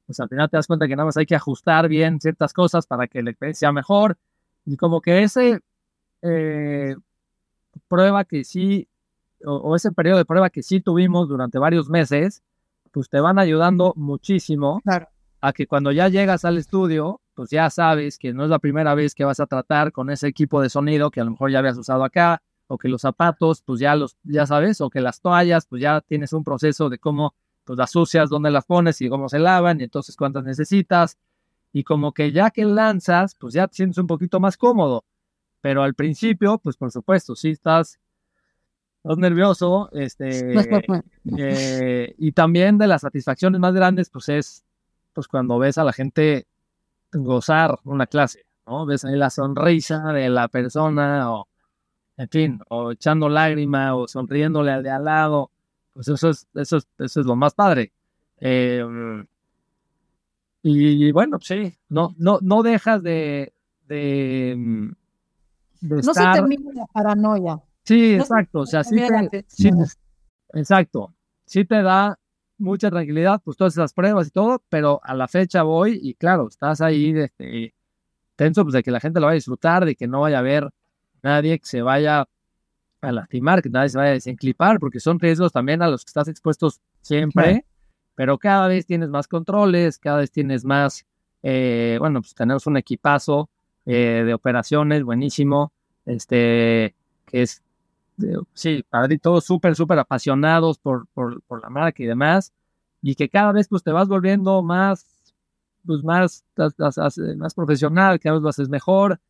[0.04, 2.86] pues al final te das cuenta que nada más hay que ajustar bien ciertas cosas
[2.86, 4.18] para que la experiencia sea mejor
[4.66, 5.60] y como que ese
[6.20, 6.94] eh,
[7.88, 8.86] prueba que sí
[9.44, 12.42] o, ese periodo de prueba que sí tuvimos durante varios meses,
[12.90, 14.80] pues te van ayudando muchísimo
[15.40, 18.94] a que cuando ya llegas al estudio, pues ya sabes que no es la primera
[18.94, 21.58] vez que vas a tratar con ese equipo de sonido que a lo mejor ya
[21.58, 25.20] habías usado acá, o que los zapatos, pues ya los, ya sabes, o que las
[25.20, 29.08] toallas, pues ya tienes un proceso de cómo pues las sucias, dónde las pones y
[29.08, 31.18] cómo se lavan, y entonces cuántas necesitas.
[31.72, 35.04] Y como que ya que lanzas, pues ya te sientes un poquito más cómodo.
[35.60, 37.98] Pero al principio, pues por supuesto, sí estás
[39.02, 40.54] estás nervioso, este,
[41.38, 44.64] eh, y también de las satisfacciones más grandes, pues es,
[45.12, 46.46] pues cuando ves a la gente
[47.12, 48.86] gozar una clase, ¿no?
[48.86, 51.48] Ves ahí la sonrisa de la persona, o,
[52.16, 55.50] en fin, o echando lágrima, o sonriéndole al de al lado,
[55.94, 57.92] pues eso es, eso es, eso es lo más padre.
[58.38, 59.26] Em,
[60.62, 63.52] y, bueno, sí, no, no, no dejas de,
[63.88, 64.54] de,
[65.80, 67.60] no se termina la paranoia.
[67.84, 68.60] Sí, exacto.
[68.60, 69.44] O sea, sí te,
[70.54, 71.14] exacto.
[71.44, 72.18] Sí te da
[72.58, 76.48] mucha tranquilidad, pues todas esas pruebas y todo, pero a la fecha voy y claro,
[76.48, 77.74] estás ahí este,
[78.36, 80.40] tenso pues, de que la gente lo vaya a disfrutar, de que no vaya a
[80.40, 80.70] haber
[81.22, 82.28] nadie que se vaya
[83.00, 86.10] a lastimar, que nadie se vaya a desenclipar, porque son riesgos también a los que
[86.10, 87.66] estás expuestos siempre,
[88.14, 91.04] pero cada vez tienes más controles, cada vez tienes más,
[91.42, 93.50] eh, bueno, pues tenemos un equipazo
[93.86, 95.72] eh, de operaciones buenísimo,
[96.06, 96.94] este,
[97.26, 97.62] que es
[98.54, 102.52] sí, padre, todos súper, súper apasionados por, por, por, la marca y demás,
[103.00, 105.34] y que cada vez pues te vas volviendo más,
[105.84, 106.44] pues más,
[107.36, 109.20] más profesional, cada vez lo haces mejor.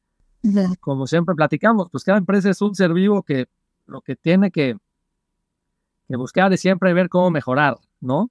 [0.80, 3.46] Como siempre platicamos, pues cada empresa es un ser vivo que
[3.86, 4.76] lo que tiene que,
[6.08, 8.30] que buscar es siempre ver cómo mejorar, ¿no?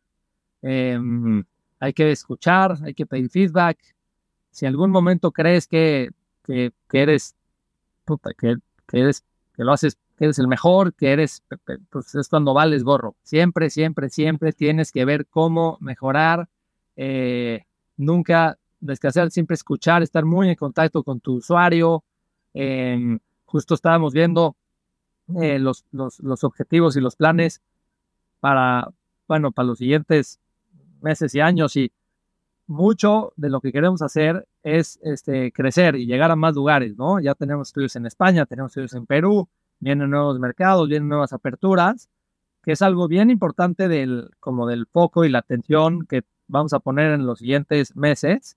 [0.62, 1.44] Em,
[1.80, 3.80] hay que escuchar, hay que pedir feedback.
[4.52, 6.12] Si en algún momento crees que,
[6.44, 7.36] que, que eres,
[8.38, 9.24] que, que eres
[9.56, 11.44] que lo haces, eres el mejor, que eres,
[11.90, 13.16] pues es cuando vales gorro.
[13.24, 16.48] Siempre, siempre, siempre tienes que ver cómo mejorar.
[16.96, 17.64] Eh,
[17.98, 22.04] nunca descansar, siempre escuchar, estar muy en contacto con tu usuario.
[22.54, 24.56] Em, justo estábamos viendo
[25.42, 27.60] eh, los, los, los, objetivos y los planes
[28.40, 28.90] para,
[29.28, 30.40] bueno, para los siguientes
[31.02, 31.92] meses y años y
[32.68, 37.20] mucho de lo que queremos hacer es este, crecer y llegar a más lugares, ¿no?
[37.20, 39.50] Ya tenemos estudios en España, tenemos estudios en Perú,
[39.82, 42.08] vienen nuevos mercados, vienen nuevas aperturas,
[42.64, 46.80] que es algo bien importante del, como del foco y la atención que vamos a
[46.80, 48.56] poner en los siguientes meses.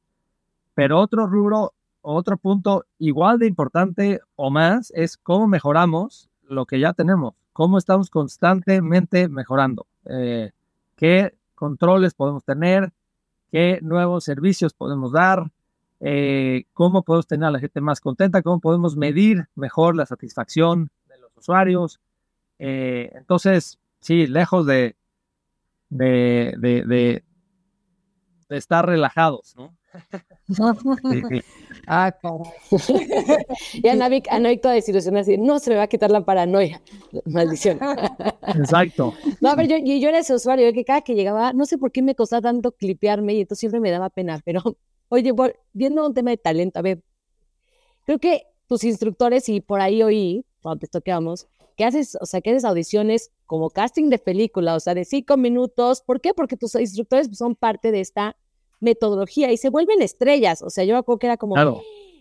[0.74, 6.78] Pero otro rubro, otro punto igual de importante o más es cómo mejoramos lo que
[6.78, 10.50] ya tenemos, cómo estamos constantemente mejorando, eh,
[10.96, 12.92] qué controles podemos tener,
[13.50, 15.50] qué nuevos servicios podemos dar,
[16.00, 20.90] eh, cómo podemos tener a la gente más contenta, cómo podemos medir mejor la satisfacción
[21.44, 22.00] usuarios.
[22.58, 24.96] Eh, entonces, sí, lejos de,
[25.90, 27.22] de, de
[28.48, 29.76] estar relajados, ¿no?
[31.86, 32.50] ah, caray.
[33.74, 36.24] y a Navik, a Navik toda desilusión así, no se me va a quitar la
[36.24, 36.82] paranoia.
[37.26, 37.78] Maldición.
[38.48, 39.14] Exacto.
[39.40, 41.92] No, a ver, yo, yo era ese usuario que cada que llegaba, no sé por
[41.92, 44.62] qué me costaba tanto clipearme y entonces siempre me daba pena, pero
[45.08, 45.32] oye,
[45.72, 47.02] viendo un tema de talento, a ver,
[48.04, 51.46] creo que tus instructores, y por ahí oí, cuando te toqueamos,
[51.76, 55.36] que haces, o sea, que haces audiciones como casting de película, o sea, de cinco
[55.36, 56.00] minutos.
[56.00, 56.32] ¿Por qué?
[56.32, 58.34] Porque tus instructores son parte de esta
[58.80, 60.62] metodología y se vuelven estrellas.
[60.62, 61.54] O sea, yo creo que era como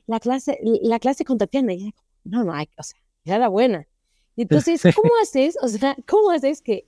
[0.08, 1.73] la clase, la clase con Tatiana.
[1.73, 1.93] Y
[2.25, 3.88] no, no, hay, o sea, ya era buena.
[4.36, 5.58] Entonces, ¿cómo haces?
[5.62, 6.86] O sea, ¿cómo haces que,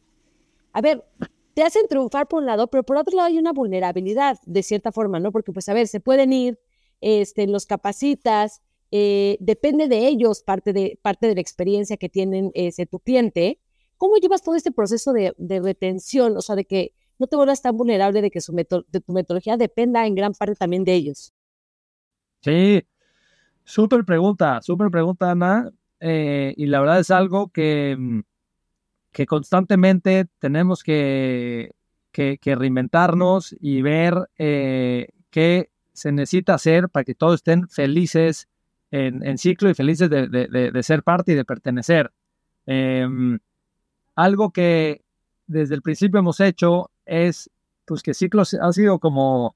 [0.74, 1.06] a ver,
[1.54, 4.92] te hacen triunfar por un lado, pero por otro lado hay una vulnerabilidad, de cierta
[4.92, 5.32] forma, ¿no?
[5.32, 6.60] Porque, pues, a ver, se pueden ir,
[7.00, 8.62] este, los capacitas,
[8.98, 13.60] eh, depende de ellos parte de, parte de la experiencia que tienen ese, tu cliente.
[13.98, 16.38] ¿Cómo llevas todo este proceso de, de retención?
[16.38, 19.58] O sea, de que no te vuelvas tan vulnerable de que su de tu metodología
[19.58, 21.34] dependa en gran parte también de ellos.
[22.42, 22.84] Sí,
[23.66, 25.70] súper pregunta, súper pregunta, Ana.
[26.00, 28.22] Eh, y la verdad es algo que, mm,
[29.12, 31.72] que constantemente tenemos que,
[32.14, 38.48] que, reinventarnos y ver eh, qué se necesita hacer para que todos estén felices
[38.92, 42.12] en, ciclo y felices de, ser parte y de pertenecer.
[42.66, 43.40] Em,
[44.16, 45.04] algo que
[45.48, 47.50] desde el principio hemos hecho es
[47.86, 49.56] pues que Ciclos ha sido como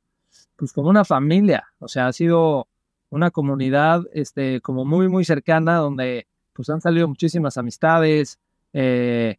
[0.56, 2.68] pues como una familia, o sea, ha sido
[3.10, 8.38] una comunidad este como muy muy cercana donde pues han salido muchísimas amistades.
[8.74, 9.38] Eh,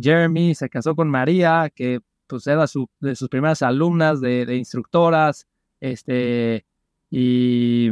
[0.00, 5.48] Jeremy se casó con María, que pues era su, de sus primeras alumnas de, instructoras,
[5.80, 6.64] este,
[7.10, 7.88] y,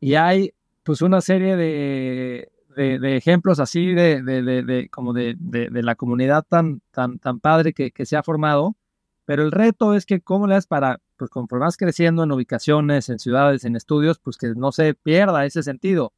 [0.00, 5.36] y hay pues una serie de, de, ejemplos así de, de como de,
[5.70, 8.76] la comunidad tan, tan, tan padre que, que, se ha formado.
[9.26, 13.18] Pero el reto es que cómo le das para, pues conforme creciendo en ubicaciones, en
[13.18, 16.12] ciudades, en estudios, pues que no se pierda ese sentido.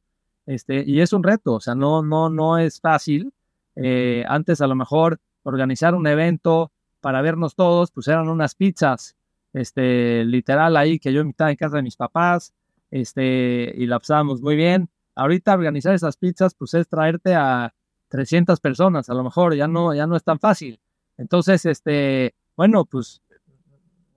[0.45, 3.33] Este, y es un reto, o sea, no, no, no es fácil.
[3.75, 9.15] Eh, antes a lo mejor organizar un evento para vernos todos, pues eran unas pizzas,
[9.51, 12.53] este, literal ahí que yo invitaba en casa de mis papás,
[12.93, 13.99] este, y la
[14.39, 17.73] muy bien ahorita organizar esas pizzas, pues es traerte a
[18.09, 20.79] 300 personas, a lo mejor ya no, ya no es tan fácil.
[21.17, 23.23] Entonces, este, bueno, pues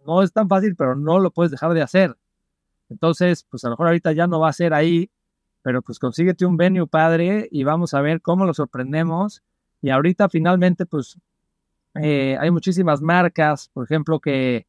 [0.06, 2.18] no es tan fácil, pero no lo puedes dejar de hacer.
[2.90, 5.10] Entonces, pues a lo mejor ahorita ya no va a ser ahí,
[5.62, 9.42] pero pues consíguete un venue padre y vamos a ver cómo lo sorprendemos.
[9.80, 11.18] Y ahorita finalmente, pues
[11.94, 14.66] eh, hay muchísimas marcas, por ejemplo, que,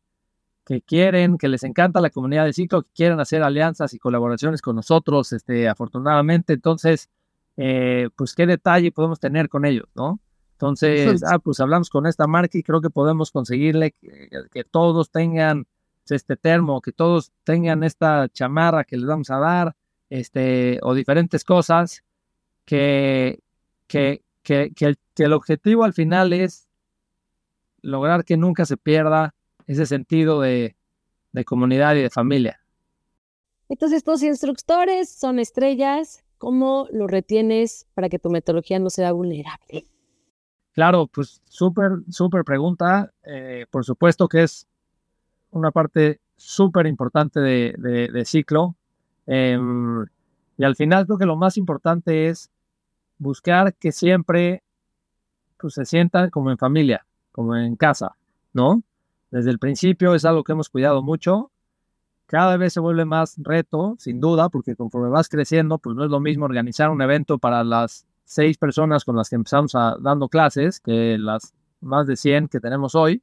[0.68, 4.62] que quieren, que les encanta la comunidad de ciclo, que quieren hacer alianzas y colaboraciones
[4.62, 6.52] con nosotros, este, afortunadamente.
[6.52, 7.10] Entonces,
[7.56, 10.20] eh, pues qué detalle podemos tener con ellos, ¿no?
[10.52, 13.94] Entonces, ah, pues hablamos con esta marca y creo que podemos conseguirle
[14.52, 15.68] que, todos tengan
[16.10, 19.74] este termo, que todos tengan esta chamarra que les vamos a dar,
[20.10, 22.04] este, o diferentes cosas,
[22.66, 23.40] que,
[23.88, 26.68] que, que, que el objetivo al final es
[27.82, 29.34] lograr que nunca se pierda
[29.68, 30.76] ese sentido de,
[31.46, 32.60] comunidad y de familia.
[33.70, 36.24] Entonces, tus instructores son estrellas.
[36.40, 39.86] ¿Cómo lo retienes para que tu metodología no sea vulnerable?
[40.74, 43.12] Claro, pues súper, súper pregunta.
[43.24, 44.68] Eh, por supuesto que es
[45.52, 48.76] una parte súper importante de, ciclo.
[49.26, 50.06] Em,
[50.58, 52.50] y al final creo que lo más importante es
[53.18, 54.64] buscar que siempre
[55.60, 58.16] pues, se sientan como en familia, como en casa,
[58.54, 58.84] ¿no?
[59.32, 61.52] Desde el principio es algo que hemos cuidado mucho.
[62.26, 66.10] Cada vez se vuelve más reto, sin duda, porque conforme vas creciendo, pues no es
[66.10, 70.82] lo mismo organizar un evento para las seis personas con las que empezamos dando clases
[70.82, 73.22] que las más de 100 que tenemos hoy.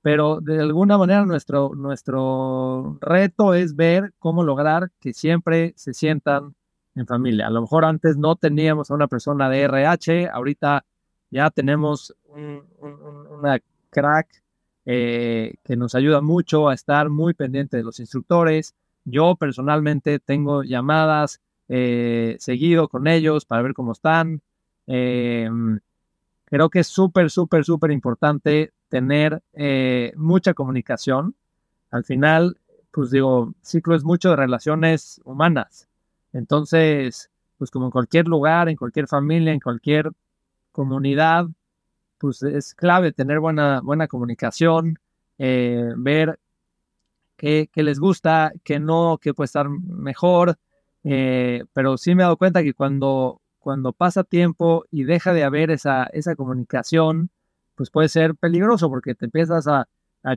[0.00, 6.54] Pero de alguna manera nuestro, nuestro reto es ver cómo lograr que siempre se sientan
[6.94, 7.46] en familia.
[7.46, 10.84] A lo mejor antes no teníamos a una persona de RH, ahorita
[11.30, 13.60] ya tenemos una
[13.90, 14.41] crack
[14.84, 18.74] eh, que nos ayuda mucho a estar muy pendiente de los instructores.
[19.04, 24.42] Yo personalmente tengo llamadas eh, seguido con ellos para ver cómo están.
[24.86, 25.48] Eh,
[26.46, 29.42] creo que es súper, súper, súper importante tener
[30.16, 31.34] mucha comunicación.
[31.90, 32.58] Al final,
[32.90, 35.88] pues digo, ciclo es mucho de relaciones humanas.
[36.32, 40.10] Entonces, pues como en cualquier lugar, en cualquier familia, en cualquier
[40.72, 41.46] comunidad,
[42.22, 45.00] pues es clave tener buena, buena comunicación,
[45.38, 46.38] eh, ver
[47.36, 50.56] qué, les gusta, qué no, qué puede estar mejor.
[51.02, 55.42] Eh, pero sí me he dado cuenta que cuando, cuando pasa tiempo y deja de
[55.42, 57.30] haber esa, esa comunicación,
[57.74, 59.88] pues puede ser peligroso porque te empiezas a,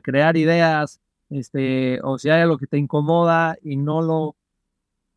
[0.02, 0.98] crear ideas
[1.30, 4.34] este, o si hay algo que te incomoda y no lo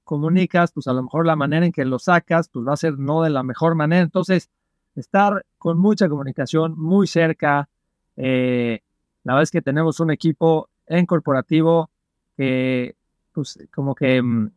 [0.03, 2.99] comunicas, pues a lo mejor la manera en que lo sacas, pues va a ser
[2.99, 4.03] no de la mejor manera.
[4.03, 4.51] Entonces,
[4.99, 7.69] estar con mucha comunicación, muy cerca.
[8.17, 8.81] Eh,
[9.23, 11.89] la verdad es que tenemos un equipo en corporativo
[12.35, 12.95] que,
[13.33, 14.51] pues, como que mm,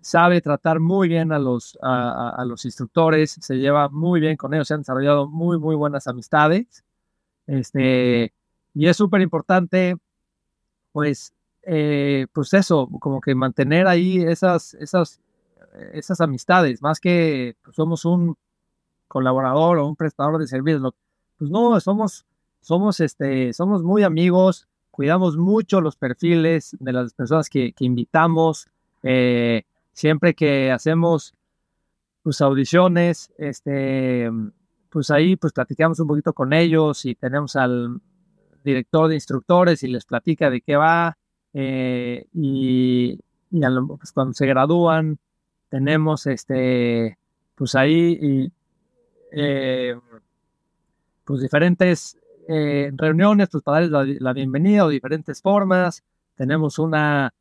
[0.00, 4.68] sabe tratar muy bien a los, a, los instructores, se lleva muy bien con ellos,
[4.68, 6.84] se han desarrollado muy, muy buenas amistades.
[7.46, 8.32] Este,
[8.74, 9.96] y es súper importante,
[10.92, 15.20] pues, eh, pues eso, como que mantener ahí esas, esas,
[15.92, 18.36] esas amistades, más que pues, somos un
[19.10, 20.94] colaborador o un prestador de servicios,
[21.36, 22.24] pues no, somos,
[22.60, 28.68] somos, este, somos muy amigos, cuidamos mucho los perfiles de las personas que, invitamos,
[29.02, 31.34] eh, siempre que hacemos
[32.22, 34.30] pues audiciones, este,
[34.90, 38.00] pues ahí pues platicamos un poquito con ellos y tenemos al
[38.62, 41.16] director de instructores y les platica de qué va
[41.52, 43.18] eh, y,
[43.50, 45.18] pues cuando se gradúan
[45.68, 47.18] tenemos este
[47.56, 48.52] pues ahí y,
[49.32, 49.96] eh,
[51.24, 52.18] pues diferentes
[52.48, 56.02] eh, reuniones pues para darles la bienvenida o diferentes formas.
[56.34, 57.32] Tenemos una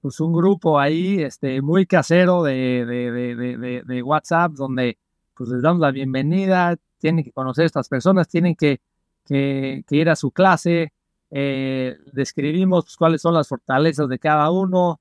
[0.00, 4.96] pues un grupo ahí este, muy casero de, de, de, WhatsApp donde
[5.34, 8.80] pues les damos la bienvenida, tienen que conocer a estas personas, tienen que,
[9.26, 10.92] que, ir a su clase,
[11.30, 15.00] eh, describimos pues, cuáles son las fortalezas de cada uno,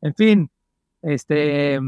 [0.00, 0.50] en fin,
[1.02, 1.80] este,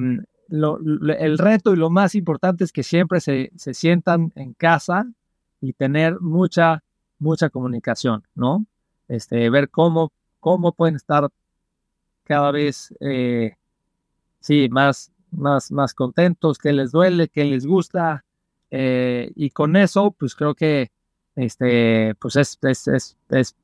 [0.49, 5.07] mm, el reto y lo más importante es que siempre se, se sientan en casa
[5.61, 6.83] y tener mucha,
[7.19, 8.67] mucha comunicación, ¿no?
[9.09, 11.29] Este, ver cómo, cómo pueden estar
[12.25, 13.55] cada vez, eh,
[14.41, 18.25] sí, más, más, más contentos, que les duele, que les gusta.
[18.71, 20.91] Eh, y con eso, pues creo que
[21.37, 23.57] este, pues es, es, es, es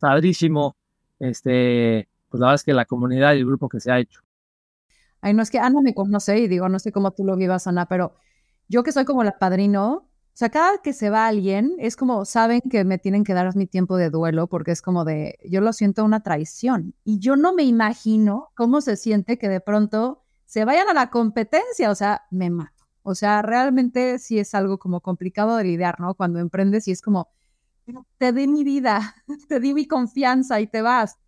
[0.00, 0.76] padrísimo,
[1.20, 4.22] este, pues la verdad es que la comunidad y el grupo que se ha hecho.
[5.20, 7.66] Ay, no es que Ana me conoce y digo, no sé cómo tú lo vivas,
[7.66, 8.14] Ana, pero
[8.68, 10.08] yo que soy como la padrino,
[10.38, 13.56] o sea, cada que se va alguien, es como, saben que me tienen que dar
[13.56, 16.94] mi tiempo de duelo porque es como de, yo lo siento una traición.
[17.02, 21.10] Y yo no me imagino cómo se siente que de pronto se vayan a la
[21.10, 22.84] competencia, o sea, me mato.
[23.02, 26.14] O sea, realmente sí es algo como complicado de lidiar, ¿no?
[26.14, 27.28] Cuando emprendes y es como,
[28.18, 29.14] te di mi vida,
[29.48, 31.18] te di mi confianza y te vas.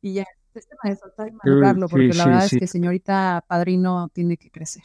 [0.00, 0.24] Y ya,
[0.54, 4.84] este me soltar y madurarlo, porque la verdad es que señorita padrino tiene que crecer.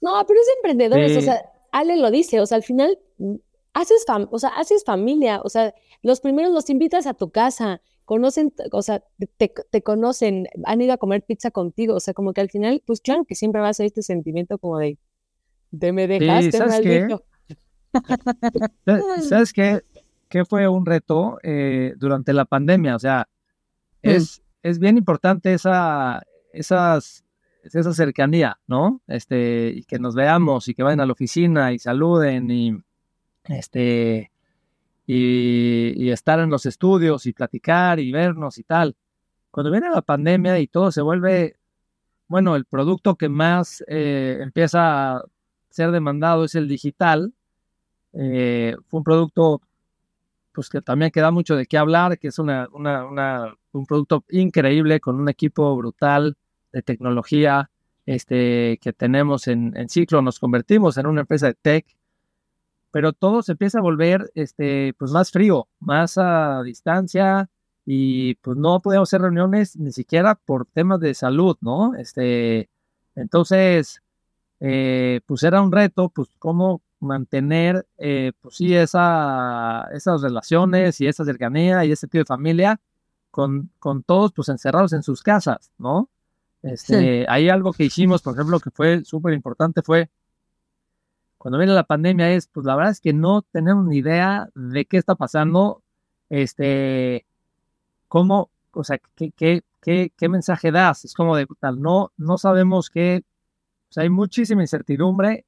[0.00, 1.40] No, pero es de emprendedores, o sea,
[1.72, 3.34] Ale lo dice, o sea, al final mm,
[3.74, 8.52] haces, o sea, haces familia, o sea, los primeros los invitas a tu casa, conocen,
[8.72, 9.02] o sea,
[9.36, 12.82] te, te, conocen, han ido a comer pizza contigo, o sea, como que al final,
[12.86, 14.98] pues claro que siempre va a ser este sentimiento como de,
[15.70, 17.18] de me dejaste, ¿sabes qué?
[19.28, 19.82] ¿Sabes qué?
[20.28, 22.96] ¿Qué fue un reto eh, durante la pandemia?
[22.96, 23.28] O sea,
[24.02, 24.08] mm.
[24.08, 27.00] es, es bien importante esa, esa
[27.92, 29.00] cercanía, ¿no?
[29.06, 32.76] Este, y que nos veamos y que vayan a la oficina y saluden y
[33.44, 34.32] este
[35.06, 38.96] y, estar en los estudios y platicar y vernos y tal.
[39.52, 41.56] Cuando viene la pandemia y todo se vuelve,
[42.26, 45.24] bueno, el producto que más eh, empieza a
[45.70, 47.32] ser demandado es el digital.
[48.14, 49.60] Eh, fue un producto
[50.56, 55.20] pues que también queda mucho de qué hablar, que es una, un producto increíble con
[55.20, 56.36] un equipo brutal,
[56.72, 57.70] de tecnología
[58.06, 61.86] este, que tenemos en, Ciclo, nos convertimos en una empresa de tech,
[62.90, 67.50] pero todo se empieza a volver este, pues más frío, más a distancia
[67.84, 71.94] y pues no podíamos hacer reuniones ni siquiera por temas de salud, ¿no?
[71.96, 72.70] Este,
[73.14, 74.02] entonces,
[74.60, 81.06] eh, pues era un reto, pues cómo mantener, eh, pues sí, esa, esas relaciones y
[81.06, 82.80] esa cercanía y ese tipo de familia
[83.30, 86.08] con, con todos, pues encerrados en sus casas, ¿no?
[86.62, 90.10] Este, Hay algo que hicimos, por ejemplo, que fue súper importante, fue
[91.38, 94.84] cuando viene la pandemia, es, pues la verdad es que no tenemos ni idea de
[94.84, 95.82] qué está pasando,
[96.28, 97.24] este,
[98.08, 102.36] cómo, o sea, qué, qué, qué, qué mensaje das, es como de tal, no, no
[102.38, 103.22] sabemos qué,
[103.90, 105.44] o sea, hay muchísima incertidumbre,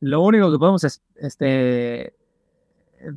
[0.00, 2.14] lo único que podemos es, este,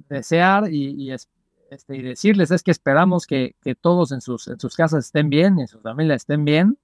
[0.09, 4.75] desear y, este, y decirles es que esperamos que, que todos en sus, en sus
[4.75, 6.77] casas estén bien, en sus familias estén bien,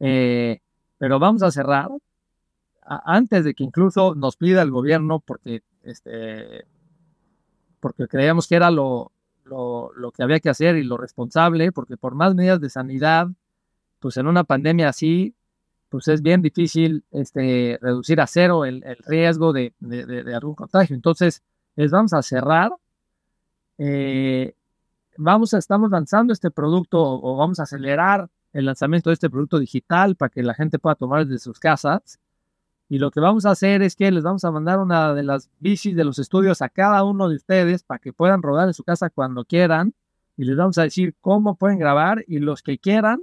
[0.00, 0.60] eh,
[0.98, 1.90] pero vamos a cerrar
[2.88, 6.64] antes de que incluso nos pida el gobierno, porque, este,
[7.80, 9.12] porque creíamos que era lo,
[9.44, 13.28] lo, lo, que había que hacer y lo responsable, porque por más medidas de sanidad,
[13.98, 15.34] pues en una pandemia así,
[15.88, 20.54] pues es bien difícil este, reducir a cero el, el riesgo de, de, de, algún
[20.54, 20.94] contagio.
[20.94, 21.42] Entonces,
[21.76, 22.72] les vamos a cerrar.
[23.78, 24.54] Eh,
[25.16, 29.58] vamos a, estamos lanzando este producto o vamos a acelerar el lanzamiento de este producto
[29.58, 32.18] digital para que la gente pueda tomar desde sus casas.
[32.88, 35.50] Y lo que vamos a hacer es que les vamos a mandar una de las
[35.60, 38.82] bicis de los estudios a cada uno de ustedes para que puedan rodar en su
[38.82, 39.94] casa cuando quieran.
[40.36, 43.20] Y les vamos a decir cómo pueden grabar y los que quieran,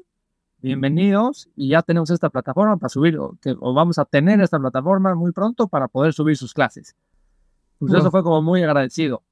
[0.62, 1.49] bienvenidos.
[1.56, 3.38] Y ya tenemos esta plataforma para subir, o,
[3.74, 6.95] vamos a tener esta plataforma muy pronto para poder subir sus clases.
[7.80, 9.24] Pues eso fue como muy agradecido.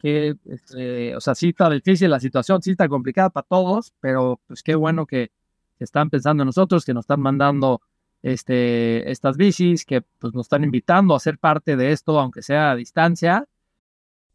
[0.00, 4.40] Que, este, o sea, sí está difícil la situación, sí está complicada para todos, pero
[4.46, 5.30] pues qué bueno que,
[5.78, 7.80] que están pensando en nosotros, que nos están mandando
[8.22, 12.72] este, estas bicis que pues, nos están invitando a ser parte de esto, aunque sea
[12.72, 13.46] a distancia.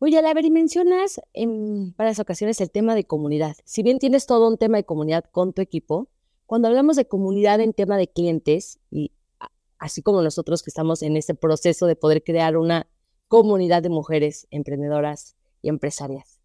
[0.04, 3.56] Oye, a ver, y mencionas en varias ocasiones el tema de comunidad.
[3.66, 6.10] Si bien tienes todo un tema de comunidad con tu equipo,
[6.48, 9.12] cuando hablamos de comunidad en tema de clientes, y
[9.78, 12.88] así como nosotros que estamos en este proceso de poder crear una
[13.28, 16.40] comunidad de mujeres emprendedoras y empresarias,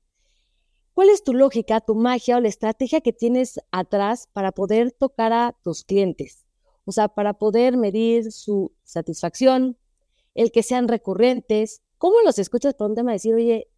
[0.92, 5.32] ¿cuál es tu lógica, tu magia o la estrategia que tienes atrás para poder tocar
[5.32, 6.44] a tus clientes?
[6.84, 9.78] O sea, para poder medir su satisfacción,
[10.34, 11.80] el que sean recurrentes.
[11.98, 13.68] ¿Cómo los escuchas por un tema de decir, oye,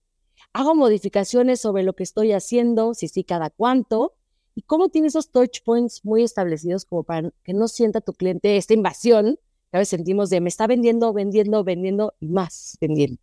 [0.52, 4.14] hago modificaciones sobre lo que estoy haciendo, si sí, cada cuánto?
[4.54, 8.56] ¿Y cómo tienes esos touch points muy establecidos como para que no sienta tu cliente
[8.56, 9.38] esta invasión?
[9.70, 13.20] Que a veces sentimos de me está vendiendo, vendiendo, vendiendo y más vendiendo.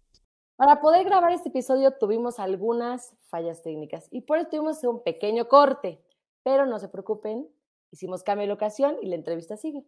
[0.55, 5.49] Para poder grabar este episodio tuvimos algunas fallas técnicas y por eso tuvimos un pequeño
[5.49, 6.01] corte,
[6.43, 7.49] pero no se preocupen,
[7.91, 9.85] hicimos cambio de locación y la entrevista sigue.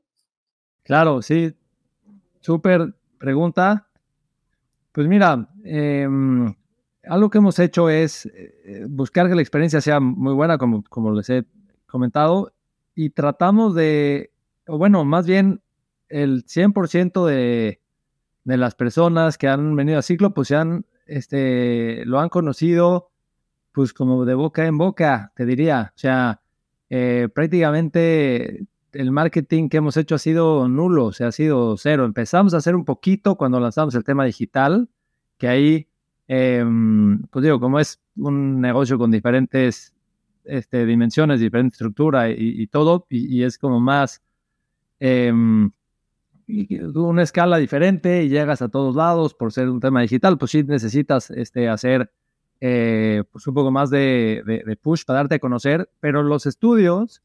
[0.84, 1.56] Claro, sí.
[2.42, 3.87] Súper pregunta.
[4.98, 6.56] Pues mira, em,
[7.04, 11.12] algo que hemos hecho es eh, buscar que la experiencia sea muy buena, como, como
[11.12, 11.46] les he
[11.86, 12.52] comentado,
[12.96, 14.32] y tratamos de,
[14.66, 15.62] o bueno, más bien
[16.10, 17.80] el 100% de,
[18.44, 23.12] de las personas que han venido a Ciclo, pues se han, este, lo han conocido,
[23.74, 25.94] pues como de boca en boca, te diría.
[25.96, 26.42] O sea,
[26.90, 28.66] eh, prácticamente
[28.98, 32.04] el marketing que hemos hecho ha sido nulo, o sea, ha sido cero.
[32.04, 34.90] Empezamos a hacer un poquito cuando lanzamos el tema digital,
[35.38, 35.88] que ahí,
[36.28, 39.94] em, pues digo, como es un negocio con diferentes
[40.46, 44.24] este, dimensiones, diferente estructura y, todo, y, es como más
[45.00, 45.70] em,
[46.96, 50.64] una escala diferente y llegas a todos lados por ser un tema digital, pues sí
[50.64, 52.12] necesitas este, hacer
[52.62, 57.22] eh, pues un poco más de, push para darte a conocer, pero los estudios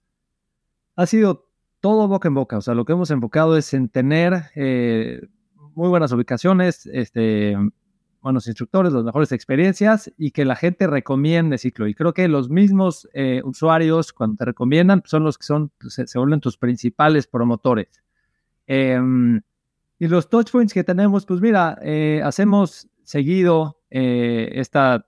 [0.97, 1.52] ha sido
[1.83, 5.21] todo boca en boca, o sea, lo que hemos enfocado es en tener eh,
[5.75, 7.57] muy buenas ubicaciones, este,
[8.21, 11.89] buenos instructores, las mejores experiencias y que la gente recomiende ciclo.
[11.89, 16.07] Y creo que los mismos eh, usuarios, cuando te recomiendan, son los que son, se,
[16.19, 17.89] vuelven tus principales promotores.
[18.69, 19.43] Em,
[19.99, 21.79] y los touch points que tenemos, pues mira,
[22.23, 25.05] hacemos seguido esta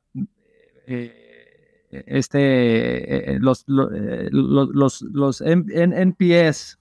[0.86, 1.23] eh,
[2.06, 6.78] este, eh, los, eh, los, los, NPS,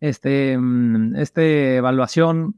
[0.00, 2.56] este, mm, este evaluación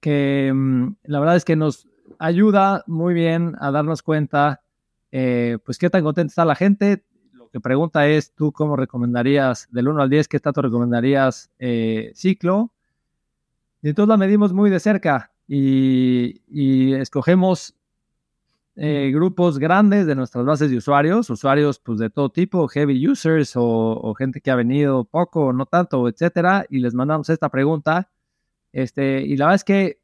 [0.00, 1.88] que mm, la verdad es que nos
[2.18, 4.62] ayuda muy bien a darnos cuenta,
[5.10, 7.04] pues qué tan contenta está la gente.
[7.32, 11.50] Lo que pregunta es, ¿tú cómo recomendarías, del 1 al 10, qué tanto recomendarías
[12.14, 12.72] ciclo?
[13.82, 17.74] Y entonces la medimos muy de cerca y, y escogemos
[18.76, 23.52] eh, grupos grandes de nuestras bases de usuarios, usuarios pues de todo tipo, heavy users
[23.54, 28.10] o, gente que ha venido poco no tanto, etcétera, y les mandamos esta pregunta.
[28.72, 30.00] Este, y la verdad es que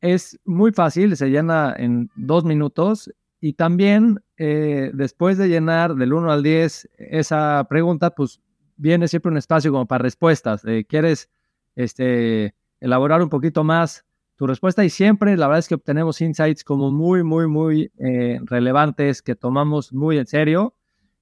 [0.00, 6.12] es muy fácil, se llena en dos minutos y también eh, después de llenar del
[6.12, 8.40] 1 al 10 esa pregunta, pues
[8.76, 10.62] viene siempre un espacio como para respuestas.
[10.88, 11.30] ¿Quieres
[11.76, 14.04] este, elaborar un poquito más
[14.38, 18.38] tu respuesta y siempre la verdad es que obtenemos insights como muy, muy, muy eh,
[18.44, 20.76] relevantes que tomamos muy en serio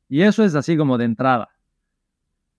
[0.07, 1.49] y eso es así como de entrada.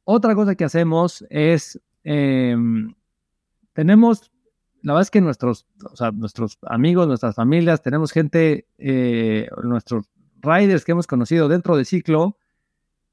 [0.04, 2.92] Otra cosa que hacemos es, em,
[3.74, 4.32] tenemos,
[4.82, 10.10] la verdad es que nuestros, o sea, nuestros amigos, nuestras familias, tenemos gente, eh, nuestros
[10.42, 12.40] riders que hemos conocido dentro de ciclo,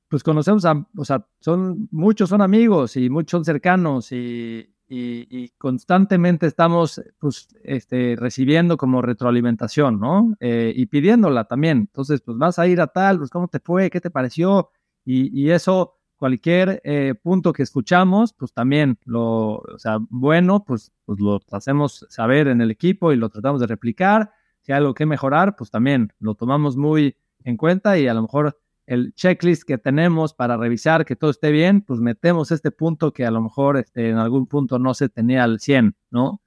[0.09, 5.49] pues conocemos a, o sea, son, muchos son amigos y muchos son cercanos y, y,
[5.59, 10.37] constantemente estamos pues, este, recibiendo como retroalimentación, ¿no?
[10.41, 11.79] Eh, y pidiéndola también.
[11.79, 14.71] Entonces, pues vas a ir a tal, pues cómo te fue, qué te pareció,
[15.05, 21.21] y, eso, cualquier eh, punto que escuchamos, pues también lo, o sea, bueno, pues, pues
[21.21, 24.33] lo hacemos saber en el equipo y lo tratamos de replicar.
[24.63, 28.23] Si hay algo que mejorar, pues también lo tomamos muy en cuenta y a lo
[28.23, 33.13] mejor el checklist que tenemos para revisar que todo esté bien, pues metemos este punto
[33.13, 36.43] que a lo mejor este, en algún punto no se tenía al 100, ¿no?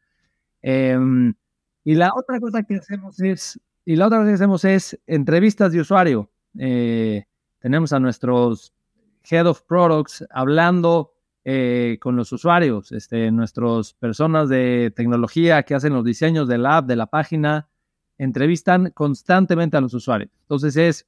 [0.62, 1.34] Em,
[1.84, 5.72] y la otra cosa que hacemos es, y la otra cosa que hacemos es entrevistas
[5.72, 6.30] de usuario.
[6.60, 7.26] eh,
[7.60, 8.74] tenemos a nuestros
[9.30, 11.14] Head of Products hablando
[11.44, 16.86] eh, con los usuarios, este, nuestras personas de tecnología que hacen los diseños del app,
[16.86, 17.70] de la página,
[18.18, 20.32] entrevistan constantemente a los usuarios.
[20.42, 21.08] Entonces es,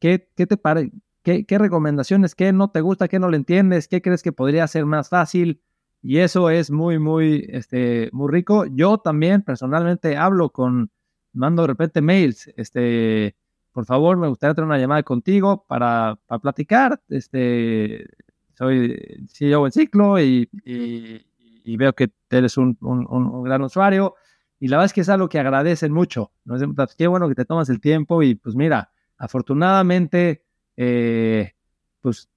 [0.00, 0.90] ¿qué, qué te parece?
[1.22, 2.34] ¿Qué, ¿Qué, recomendaciones?
[2.34, 3.08] ¿Qué no te gusta?
[3.08, 3.88] ¿Qué no le entiendes?
[3.88, 5.60] ¿Qué crees que podría ser más fácil?
[6.02, 8.64] Y eso es muy, muy, este, muy rico.
[8.66, 10.90] Yo también personalmente hablo con,
[11.32, 13.36] mando de repente mails, este,
[13.72, 17.00] por favor, me gustaría tener una llamada contigo para, para platicar.
[17.08, 18.06] Este,
[18.54, 24.16] soy CEO en Ciclo y, y, veo que eres un, un, un, gran usuario.
[24.58, 26.32] Y la verdad es que es algo que agradecen mucho.
[26.44, 26.56] ¿no?
[26.74, 28.90] Pues, qué bueno que te tomas el tiempo y pues mira,
[29.20, 30.42] afortunadamente,
[30.76, 31.52] eh,
[32.00, 32.30] pues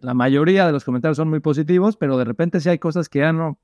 [0.00, 3.20] la mayoría de los comentarios son muy positivos, pero de repente si hay cosas que
[3.20, 3.58] ya no,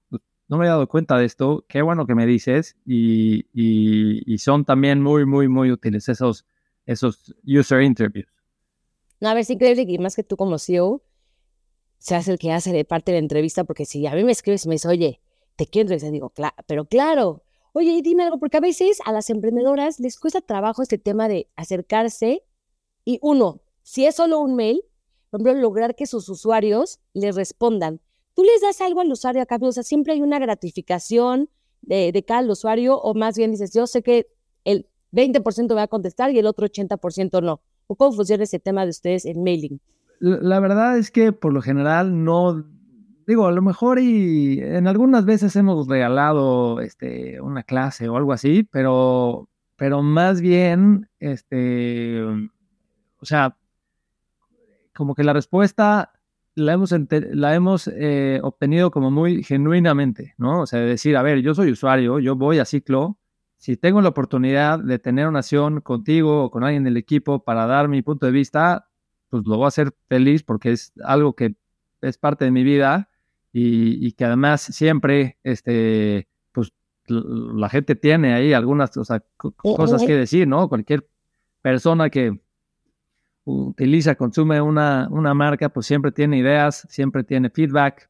[0.48, 4.64] no me he dado cuenta de esto, qué bueno que me dices y, y, son
[4.64, 6.46] también muy, muy, muy útiles esos,
[6.86, 8.26] esos user interviews.
[9.20, 11.02] No, a ver, sí increíble que más que tú como CEO
[11.98, 14.64] seas el que hace de parte de la entrevista, porque si a mí me escribes
[14.64, 15.20] y me dices, oye,
[15.56, 19.30] te quiero entrevistar, digo, claro, pero claro, oye, dime algo, porque a veces a las
[19.30, 22.44] emprendedoras les cuesta trabajo este tema de acercarse
[23.04, 24.82] y uno, si es solo un mail,
[25.30, 28.00] por ejemplo, lograr que sus usuarios les respondan.
[28.34, 31.50] Tú les das algo al usuario a cambio, o sea, siempre hay una gratificación
[31.80, 34.28] de, de cada usuario, o más bien dices, yo sé que
[34.64, 37.60] el 20% va a contestar y el otro 80% no.
[37.86, 39.80] ¿O cómo funciona ese tema de ustedes en mailing?
[40.20, 42.64] La verdad es que por lo general no,
[43.26, 48.32] digo, a lo mejor y en algunas veces hemos regalado este, una clase o algo
[48.32, 53.56] así, pero, pero más bien, este, o sea,
[54.94, 56.12] como que la respuesta
[56.54, 60.62] la hemos, la hemos eh, obtenido como muy genuinamente, ¿no?
[60.62, 63.18] O sea, decir, a ver, yo soy usuario, yo voy a ciclo,
[63.56, 67.66] si tengo la oportunidad de tener una acción contigo o con alguien del equipo para
[67.66, 68.88] dar mi punto de vista,
[69.30, 71.54] pues lo voy a hacer feliz porque es algo que
[72.00, 73.08] es parte de mi vida
[73.52, 76.72] y, que además siempre, este, pues
[77.06, 79.22] la gente tiene ahí algunas cosas
[80.06, 80.68] que decir, ¿no?
[80.68, 81.06] Cualquier
[81.60, 82.40] persona que
[83.44, 88.08] utiliza, consume una, una marca, pues siempre tiene ideas, siempre tiene feedback.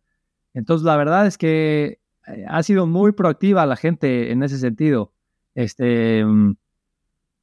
[0.54, 5.12] Entonces, la verdad es que eh, ha sido muy proactiva la gente en ese sentido.
[5.54, 6.56] Este, mm,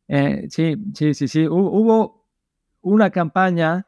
[0.07, 1.47] eh, sí, sí, sí, sí.
[1.47, 2.25] Hubo
[2.81, 3.87] una campaña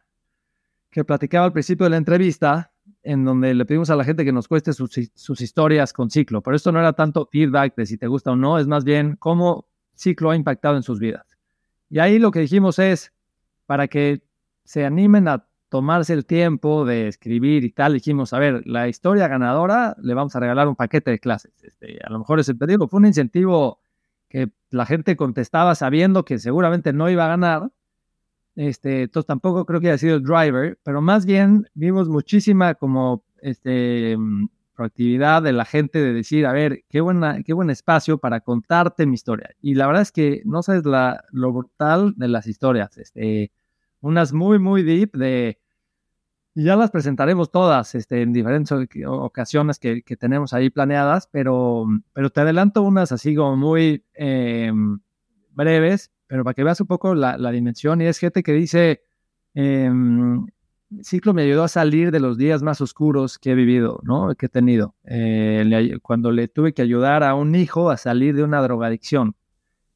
[0.89, 2.70] que platicaba al principio de la entrevista
[3.03, 6.55] en donde le pedimos a la gente que nos cueste sus, historias con ciclo, pero
[6.55, 9.65] esto no era tanto feedback de si te gusta o no, es más bien cómo
[9.95, 11.25] ciclo ha impactado en sus vidas.
[11.89, 13.11] Y ahí lo que dijimos es,
[13.65, 14.21] para que
[14.63, 19.27] se animen a tomarse el tiempo de escribir y tal, dijimos, a ver, la historia
[19.27, 21.53] ganadora le vamos a regalar un paquete de clases.
[21.63, 23.79] Este, a lo mejor ese pedido fue un incentivo
[24.27, 27.71] que la gente contestaba sabiendo que seguramente no iba a ganar.
[28.55, 33.23] Este, entonces tampoco creo que haya sido el driver, pero más bien vimos muchísima como
[33.41, 34.17] este,
[34.75, 39.05] proactividad de la gente de decir, a ver, qué, buena, qué buen espacio para contarte
[39.05, 39.51] mi historia.
[39.61, 42.97] Y la verdad es que no sabes la, lo brutal de las historias.
[42.97, 43.51] Este,
[44.01, 45.59] unas muy, muy deep de...
[46.53, 48.77] Ya las presentaremos todas este, en diferentes
[49.07, 54.99] ocasiones que, que, tenemos ahí planeadas, pero, pero te adelanto unas así como muy em,
[55.51, 57.99] breves, pero para que veas un poco la, la dimensión.
[57.99, 59.01] Y es gente que dice,
[59.53, 60.47] em,
[61.01, 64.33] Ciclo me ayudó a salir de los días más oscuros que he vivido, ¿no?
[64.35, 64.95] Que he tenido.
[65.03, 69.35] Eh, cuando le tuve que ayudar a un hijo a salir de una drogadicción.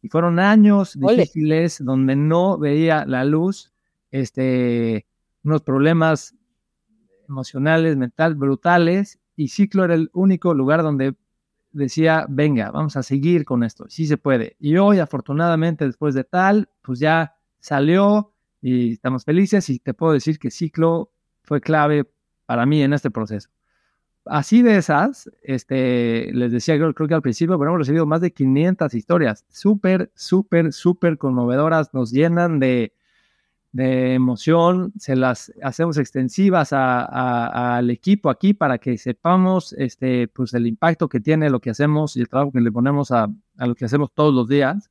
[0.01, 3.71] Y fueron años difíciles donde no veía la luz
[4.11, 5.05] este,
[5.41, 6.35] unos problemas
[7.29, 11.15] emocionales, mental, brutales, y Ciclo era el único lugar donde
[11.75, 14.55] decía, venga, vamos a seguir con esto, sí se puede.
[14.59, 20.13] Y hoy, afortunadamente, después de tal, pues ya salió y estamos felices y te puedo
[20.13, 21.11] decir que Ciclo
[21.43, 22.09] fue clave
[22.45, 23.49] para mí en este proceso.
[24.25, 28.21] Así de esas, este, les decía creo, creo que al principio, pero hemos recibido más
[28.21, 32.93] de 500 historias, súper, súper, súper conmovedoras, nos llenan de,
[33.75, 40.65] de emoción, se las hacemos extensivas al equipo aquí para que sepamos este, pues el
[40.65, 43.83] impacto que tiene lo que hacemos y el trabajo que le ponemos a, lo que
[43.83, 44.89] hacemos todos los días.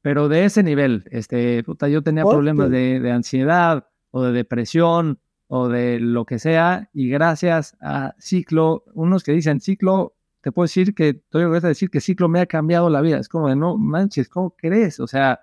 [0.00, 5.18] Pero de ese nivel, este, puta, yo tenía problemas de, de, ansiedad o de depresión
[5.48, 10.66] o de lo que sea, y gracias a Ciclo, unos que dicen Ciclo, te puedo
[10.66, 13.18] decir que, estoy a decir que Ciclo me ha cambiado la vida.
[13.18, 15.00] Es como de no manches, ¿cómo crees?
[15.00, 15.40] O sea,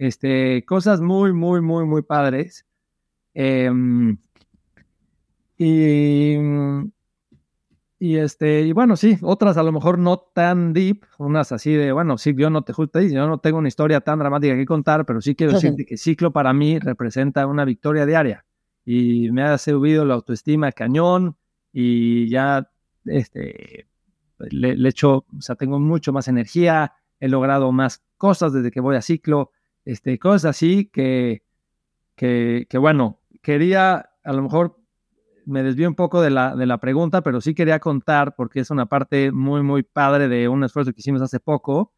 [0.00, 2.66] este, cosas muy, muy, muy, muy padres.
[3.34, 4.16] Em,
[5.58, 6.36] y,
[7.98, 11.92] y este, y bueno, sí, otras a lo mejor no tan deep, unas así de,
[11.92, 15.04] bueno, sí, yo no te justo yo no tengo una historia tan dramática que contar,
[15.04, 18.46] pero sí quiero decirte que ciclo para mí representa una victoria diaria
[18.86, 21.36] y me ha subido la autoestima cañón
[21.74, 22.70] y ya,
[23.04, 23.86] este,
[24.38, 28.80] le, le echo, o sea, tengo mucho más energía, he logrado más cosas desde que
[28.80, 29.52] voy a ciclo,
[29.90, 31.42] este, cosas así que,
[32.14, 34.76] que, que bueno, quería a lo mejor
[35.46, 38.70] me desvío un poco de la, de la pregunta, pero sí quería contar porque es
[38.70, 41.92] una parte muy, muy padre de un esfuerzo que hicimos hace poco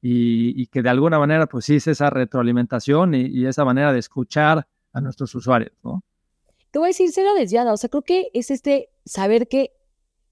[0.00, 4.66] y, que de alguna manera, pues sí es esa retroalimentación y, esa manera de escuchar
[4.92, 6.04] a nuestros usuarios, ¿no?
[6.70, 9.72] Te voy a decir cero desviada, o sea, creo que es este saber que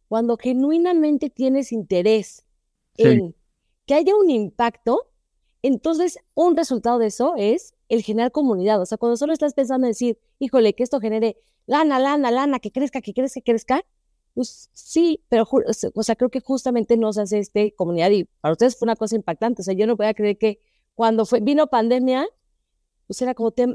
[0.06, 2.44] cuando genuinamente tienes interés
[2.96, 3.34] en
[3.86, 5.10] que haya un impacto,
[5.66, 8.80] entonces un resultado de eso es el generar comunidad.
[8.80, 11.36] O sea, cuando solo estás pensando en decir, híjole, que esto genere
[11.66, 13.84] lana, lana, lana, que crezca, que crezca, que crezca,
[14.34, 18.78] pues sí, pero, o sea, creo que justamente nos hace este comunidad y para ustedes
[18.78, 19.62] fue una cosa impactante.
[19.62, 20.60] O sea, yo no podía creer que
[20.94, 22.26] cuando fue, vino pandemia,
[23.06, 23.66] pues era como, te,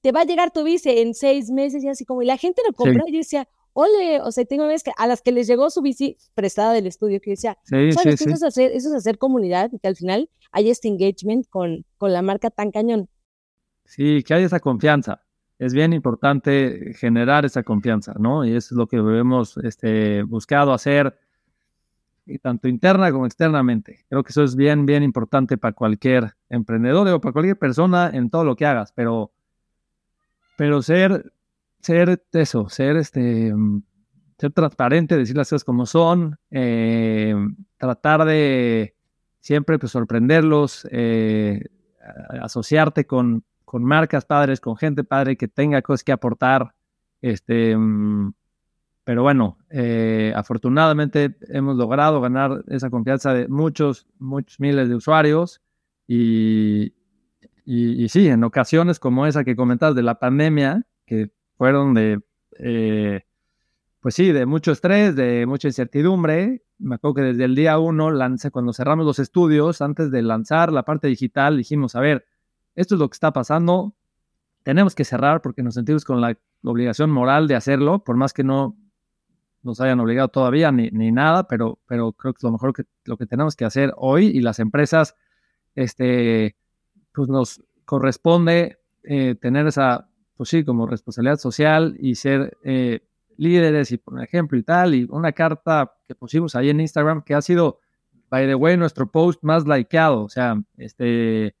[0.00, 2.62] te va a llegar tu bici en seis meses y así como, y la gente
[2.66, 5.46] lo compró y yo decía, ole, o sea, tengo veces que a las que les
[5.46, 8.94] llegó su bici prestada del estudio, que decía, sí, sí, Eso, es hacer, eso es
[8.94, 13.08] hacer comunidad, que al final hay este engagement con, con la marca tan cañón.
[13.84, 15.22] Sí, que hay esa confianza.
[15.58, 18.44] Es bien importante generar esa confianza, ¿no?
[18.44, 21.18] Y eso es lo que hemos este, buscado hacer,
[22.40, 24.04] tanto interna como externamente.
[24.08, 28.30] Creo que eso es bien, bien importante para cualquier emprendedor o para cualquier persona en
[28.30, 29.32] todo lo que hagas, pero,
[30.56, 31.32] pero ser,
[31.86, 33.52] ser eso, ser este,
[34.38, 37.34] ser transparente, decir las cosas como son, eh,
[37.78, 38.96] tratar de
[39.40, 41.64] siempre pues, sorprenderlos, eh,
[42.42, 46.74] asociarte con, con marcas padres, con gente padre que tenga cosas que aportar.
[47.22, 48.32] Este, mm,
[49.04, 55.62] pero bueno, eh, afortunadamente hemos logrado ganar esa confianza de muchos, muchos miles de usuarios
[56.08, 56.94] y,
[57.64, 62.20] y, sí, en ocasiones como esa que comentas de la pandemia, que fueron de,
[62.58, 63.22] eh,
[64.00, 66.62] pues sí, de mucho estrés, de mucha incertidumbre.
[66.78, 70.72] Me acuerdo que desde el día uno, lancé, cuando cerramos los estudios, antes de lanzar
[70.72, 72.26] la parte digital, dijimos, a ver,
[72.74, 73.94] esto es lo que está pasando,
[74.62, 78.44] tenemos que cerrar porque nos sentimos con la obligación moral de hacerlo, por más que
[78.44, 78.76] no
[79.62, 82.84] nos hayan obligado todavía ni, ni nada, pero, pero creo que es lo mejor que
[83.04, 85.16] lo que tenemos que hacer hoy y las empresas,
[85.74, 86.56] este,
[87.12, 93.00] pues nos corresponde eh, tener esa, pues sí, como responsabilidad social y ser eh,
[93.36, 97.34] líderes y por ejemplo y tal, y una carta que pusimos ahí en Instagram que
[97.34, 97.80] ha sido,
[98.28, 101.56] by the way, nuestro post más likeado, o sea, este,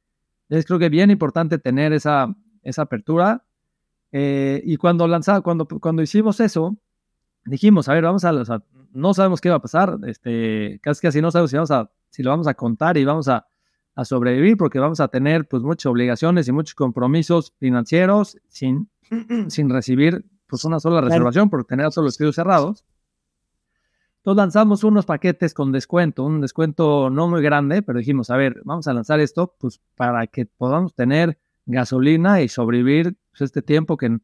[0.48, 3.44] es creo que bien importante tener esa, esa apertura.
[4.12, 6.76] Eh, y cuando lanzaba, cuando, cuando hicimos eso,
[7.44, 8.32] dijimos, a ver, vamos a,
[8.92, 12.22] no sabemos qué va a pasar, este, casi casi no sabemos si, vamos a, si
[12.22, 13.46] lo vamos a contar y vamos a,
[13.96, 18.88] a sobrevivir porque vamos a tener pues muchas obligaciones y muchos compromisos financieros sin,
[19.48, 22.84] sin recibir pues una sola reservación por tener todos los estudios cerrados.
[24.18, 28.60] Entonces lanzamos unos paquetes con descuento, un descuento no muy grande, pero dijimos, a ver,
[28.64, 33.96] vamos a lanzar esto pues para que podamos tener gasolina y sobrevivir pues, este tiempo
[33.96, 34.18] que...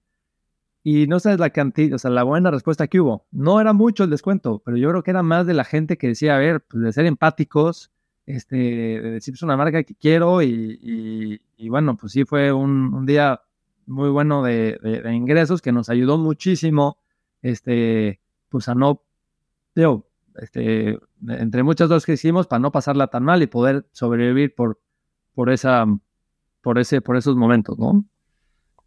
[0.85, 3.25] Y no sabes la cantidad, o sea, la buena respuesta que hubo.
[3.31, 6.09] No era mucho el descuento, pero yo creo que era más de la gente que
[6.09, 7.93] decía, a ver, pues de ser empáticos,
[8.27, 12.95] este, de decir, es una marca que quiero y, y, bueno, pues sí fue un,
[12.95, 13.41] un día
[13.87, 16.99] muy bueno de, de, ingresos que nos ayudó muchísimo,
[17.43, 19.03] este, pues a no
[19.75, 20.07] digo,
[20.37, 20.99] este,
[21.29, 24.81] entre muchas cosas que hicimos para no pasarla tan mal y poder sobrevivir por,
[25.35, 25.87] por, esa,
[26.61, 28.05] por, ese, por esos momentos, ¿no?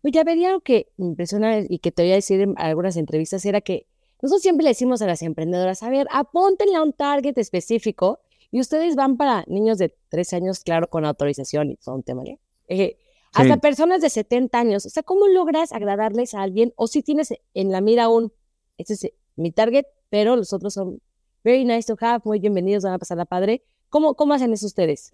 [0.04, 3.44] Oye, a ver, algo que impresiona y que te voy a decir en algunas entrevistas
[3.46, 3.88] era que
[4.22, 8.20] nosotros siempre le decimos a las emprendedoras, a ver, apóntenle a un target específico
[8.56, 12.24] y ustedes van para niños de 13 años, claro, con autorización y todo un tema,
[12.70, 12.98] eh,
[13.34, 14.86] hasta personas de 70 años.
[14.86, 16.72] O sea, ¿cómo logras agradarles a alguien?
[16.78, 18.32] O si tienes en la mira un,
[18.78, 21.02] este es mi target, pero los otros son
[21.44, 23.62] very nice to have, muy bienvenidos, van a pasar la padre.
[23.90, 25.14] ¿Cómo, cómo hacen eso ustedes?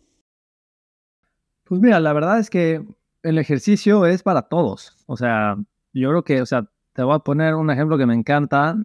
[1.64, 2.86] Pues mira, la verdad es que
[3.24, 4.96] el ejercicio es para todos.
[5.08, 5.56] O sea,
[5.94, 8.76] yo creo que, o sea, te voy a poner un ejemplo que me encanta,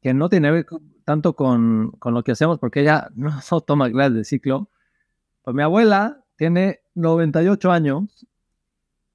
[0.00, 0.64] que no tiene
[1.06, 3.30] tanto con, con lo que hacemos, porque ella no
[3.66, 4.68] toma clases de ciclo.
[5.42, 8.26] Pues mi abuela tiene 98 años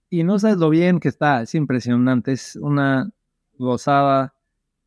[0.09, 3.11] y no sabes lo bien que está, es impresionante, es una
[3.57, 4.33] gozada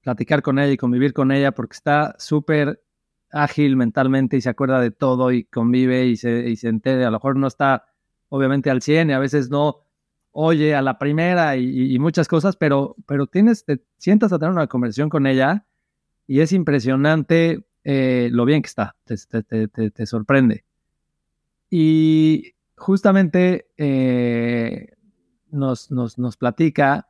[0.03, 2.83] platicar con ella y convivir con ella porque está súper
[3.31, 7.09] ágil mentalmente y se acuerda de todo y convive y se, y se entera.
[7.09, 7.85] A lo mejor no está
[8.31, 9.83] obviamente al 100 y a veces no
[10.33, 14.69] oye a la primera y, muchas cosas, pero, pero tienes, te sientas a tener una
[14.69, 15.67] conversación con ella
[16.27, 20.65] y es impresionante eh, lo bien que está, te, sorprende.
[21.71, 24.93] Y justamente eh,
[25.51, 27.09] nos, nos, nos, platica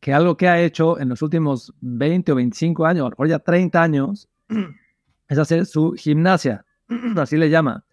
[0.00, 3.82] que algo que ha hecho en los últimos 20 o 25 años, o ya 30
[3.82, 4.28] años,
[5.28, 6.64] es hacer su gimnasia,
[7.16, 7.84] así le llama.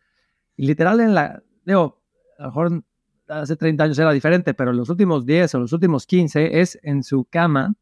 [0.57, 2.01] Y literal en la, a lo
[2.39, 2.83] mejor
[3.27, 6.79] hace 30 años era diferente, pero en los últimos 10 o los últimos 15 es
[6.83, 7.75] en su cama,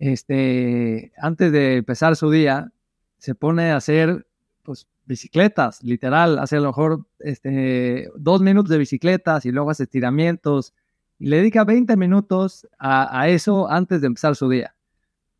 [0.00, 2.72] este, antes de empezar su día,
[3.18, 4.26] se pone a hacer
[4.62, 9.84] pues, bicicletas, literal, hace a lo mejor este, dos minutos de bicicletas y luego hace
[9.84, 10.74] estiramientos
[11.18, 14.74] y le dedica 20 minutos a, eso antes de empezar su día.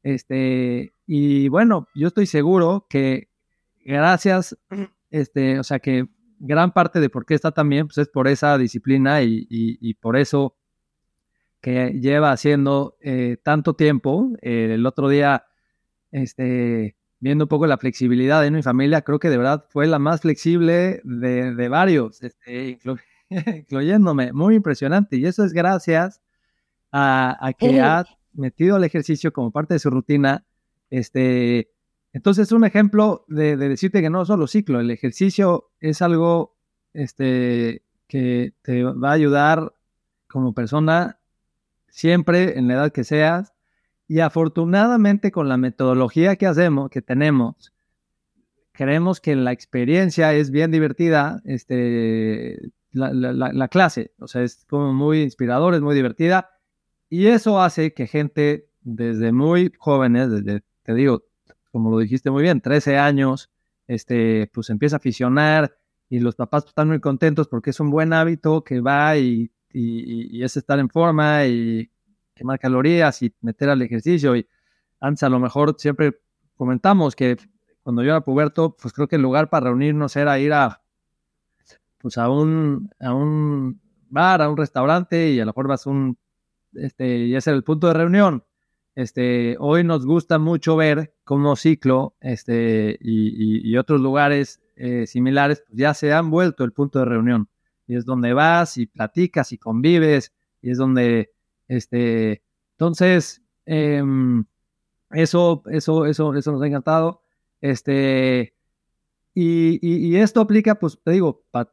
[0.02, 3.28] Este, y bueno, yo estoy seguro que
[3.82, 4.58] gracias,
[5.10, 6.06] este, o sea que
[6.38, 10.54] gran parte de por qué está también, pues es por esa disciplina y, por eso
[11.60, 14.30] que lleva haciendo eh, tanto tiempo.
[14.42, 15.46] Eh, el otro día,
[16.10, 19.98] este, viendo un poco la flexibilidad de mi familia, creo que de verdad fue la
[19.98, 22.78] más flexible de, varios, este,
[23.28, 24.32] incluyéndome.
[24.32, 25.16] Muy impresionante.
[25.16, 26.22] Y eso es gracias
[26.92, 30.44] a, que ha metido el ejercicio como parte de su rutina.
[30.88, 31.70] Este,
[32.12, 36.56] entonces, es un ejemplo de, decirte que no solo ciclo, el ejercicio es algo
[36.94, 39.74] este, que te va a ayudar
[40.26, 41.19] como persona
[41.90, 43.52] siempre en la edad que seas.
[44.08, 47.72] Y afortunadamente con la metodología que hacemos, que tenemos,
[48.72, 52.58] creemos que la experiencia es bien divertida, este,
[52.92, 56.50] la, la clase, o sea, es como muy inspirador, es muy divertida.
[57.08, 61.24] Y eso hace que gente desde muy jóvenes, desde, te digo,
[61.70, 63.50] como lo dijiste muy bien, 13 años,
[63.86, 65.76] este, pues empieza a aficionar
[66.08, 70.42] y los papás están muy contentos porque es un buen hábito que va y, y,
[70.42, 71.90] es estar en forma y
[72.34, 74.36] quemar calorías y meter al ejercicio.
[74.36, 74.46] Y
[75.00, 76.20] antes a lo mejor siempre
[76.54, 77.36] comentamos que
[77.82, 80.82] cuando yo era puberto, pues creo que el lugar para reunirnos era ir a,
[81.98, 86.18] pues a un, a un bar, a un restaurante y a lo mejor vas un,
[86.74, 88.44] este, y ese era el punto de reunión.
[88.94, 95.78] Este, hoy nos gusta mucho ver cómo Ciclo este, y, otros lugares eh, similares pues,
[95.78, 97.48] ya se han vuelto el punto de reunión.
[97.90, 100.32] Y es donde vas y platicas y convives.
[100.62, 101.32] Y es donde,
[101.66, 102.40] este,
[102.74, 104.44] entonces, em,
[105.10, 107.22] eso, eso, eso, eso nos ha encantado.
[107.60, 108.54] Este,
[109.34, 111.72] y, esto aplica, pues te digo, para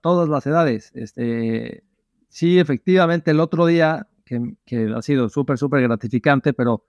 [0.00, 0.90] todas las edades.
[0.94, 1.84] Este,
[2.30, 6.86] sí, efectivamente, el otro día que, ha sido súper, súper gratificante, pero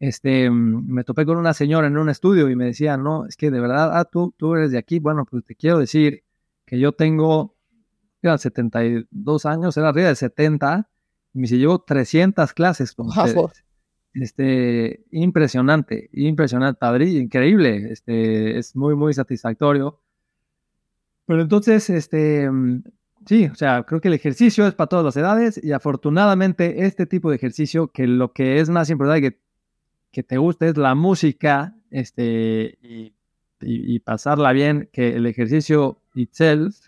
[0.00, 3.50] este, me topé con una señora en un estudio y me decía, no, es que
[3.50, 6.24] de verdad, ah, tú, tú eres de aquí, bueno, pues te quiero decir
[6.64, 7.56] que yo tengo,
[8.22, 10.88] eran 72 años, era arriba de 70,
[11.34, 13.64] y me dice, llevo 300 clases con ustedes.
[14.14, 20.00] Este, impresionante, impresionante, padre, increíble, este, es muy, muy satisfactorio.
[21.26, 22.48] Pero entonces, este,
[23.28, 27.04] Sí, o sea, creo que el ejercicio es para todas las edades y afortunadamente este
[27.04, 29.38] tipo de ejercicio, que lo que es más importante que,
[30.10, 32.78] que te guste es la música este,
[33.60, 36.87] y, pasarla bien, que el ejercicio itself,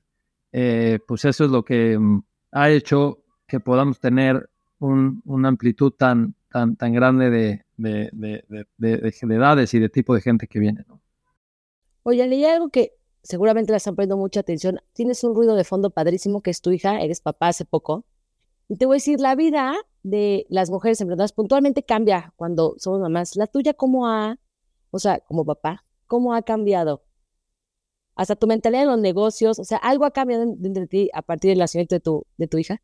[0.53, 2.23] eh, pues eso es lo que mm,
[2.53, 4.49] ha hecho que podamos tener
[4.79, 10.59] una amplitud tan, tan, tan grande de, de, edades y de tipo de gente que
[10.59, 10.85] viene.
[10.89, 11.01] ¿no?
[12.03, 14.81] Oye, leí algo que seguramente le están poniendo mucha atención.
[14.95, 18.05] Tienes un ruido de fondo padrísimo que es tu hija, eres papá hace poco.
[18.69, 23.01] Y te voy a decir, la vida de las mujeres emprendedoras puntualmente cambia cuando somos
[23.01, 23.37] mamás.
[23.37, 24.39] La tuya, ¿cómo ha,
[24.91, 27.03] o sea, como papá, cómo ha cambiado?
[28.21, 31.23] Hasta tu mentalidad en los negocios, o sea, ¿algo ha cambiado dentro de ti a
[31.23, 32.83] partir del nacimiento de tu, de tu hija?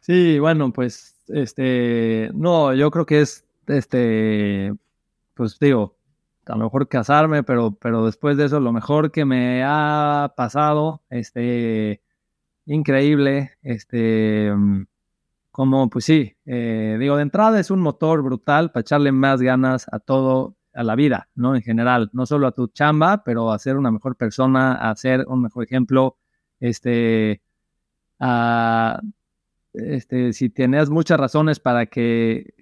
[0.00, 4.74] Sí, bueno, pues, este, no, yo creo que es, este,
[5.34, 5.94] pues digo,
[6.46, 11.00] a lo mejor casarme, pero, pero después de eso lo mejor que me ha pasado,
[11.10, 12.00] este,
[12.66, 14.50] increíble, este,
[15.52, 19.86] como pues sí, eh, digo, de entrada es un motor brutal para echarle más ganas
[19.92, 21.54] a todo, a la vida, ¿no?
[21.56, 25.24] En general, no solo a tu chamba, pero a ser una mejor persona, a ser
[25.28, 26.16] un mejor ejemplo,
[26.60, 27.42] este,
[29.72, 32.54] este, si tienes muchas razones para que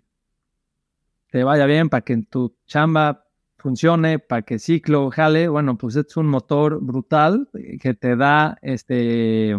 [1.31, 3.27] te vaya bien, para que tu chamba
[3.59, 7.49] funcione, para que ciclo jale, bueno, pues es un motor brutal
[7.81, 9.55] que te da, este,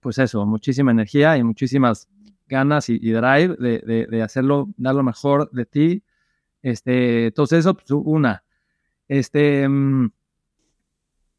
[0.00, 2.08] pues eso, muchísima energía y muchísimas
[2.46, 6.04] ganas y, drive de, hacerlo, dar lo mejor de ti.
[6.62, 8.44] Este, entonces eso, pues una.
[9.08, 10.10] Este, mm,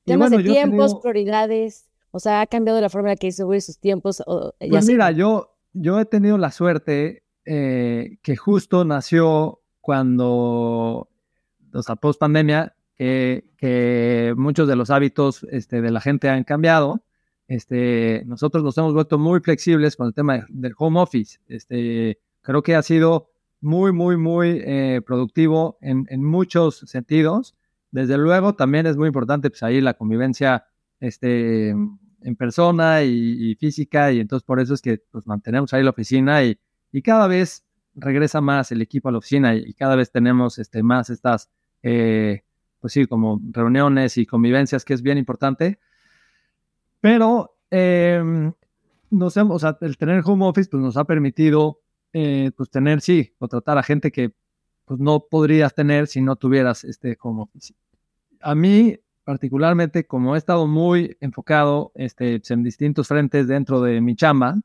[0.06, 3.80] Temas de tiempos, prioridades, o sea, ha cambiado la forma en la que hizo sus
[3.80, 4.22] tiempos.
[4.60, 11.10] pues mira, yo, yo he tenido la suerte eh, que justo nació cuando
[11.74, 16.44] o sea, post pandemia, que, que, muchos de los hábitos este, de la gente han
[16.44, 17.04] cambiado.
[17.48, 21.40] Este, nosotros nos hemos vuelto muy flexibles con el tema del home office.
[21.48, 23.32] Este, creo que ha sido
[23.64, 27.56] muy, muy, muy eh, productivo en, en, muchos sentidos.
[27.92, 30.66] Desde luego, también es muy importante pues, ahí la convivencia
[31.00, 35.92] este, en persona y, física, y entonces por eso es que pues, mantenemos ahí la
[35.92, 36.60] oficina y,
[36.92, 40.84] y cada vez regresa más el equipo a la oficina y, cada vez tenemos este,
[40.84, 41.50] más estas,
[41.84, 42.44] eh,
[42.80, 45.80] pues sí, como reuniones y convivencias, que es bien importante.
[47.02, 48.52] Pero eh,
[49.10, 51.83] nos hemos, o sea, el tener home office pues, nos ha permitido
[52.14, 54.32] eh, pues tener, sí, contratar a gente que
[54.86, 57.74] pues, no podrías tener si no tuvieras este home office.
[58.42, 64.02] A mí, particularmente, como he estado muy enfocado este, pues, en distintos frentes dentro de
[64.02, 64.56] mi chamba,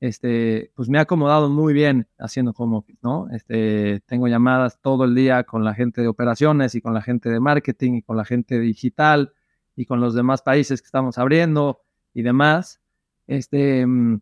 [0.00, 3.28] este, pues me ha acomodado muy bien haciendo home office, ¿no?
[3.30, 7.30] Este, tengo llamadas todo el día con la gente de operaciones y con la gente
[7.30, 9.32] de marketing y con la gente digital
[9.76, 11.80] y con los demás países que estamos abriendo
[12.12, 12.80] y demás.
[13.26, 14.20] Este, mm,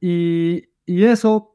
[0.00, 1.54] y, y eso,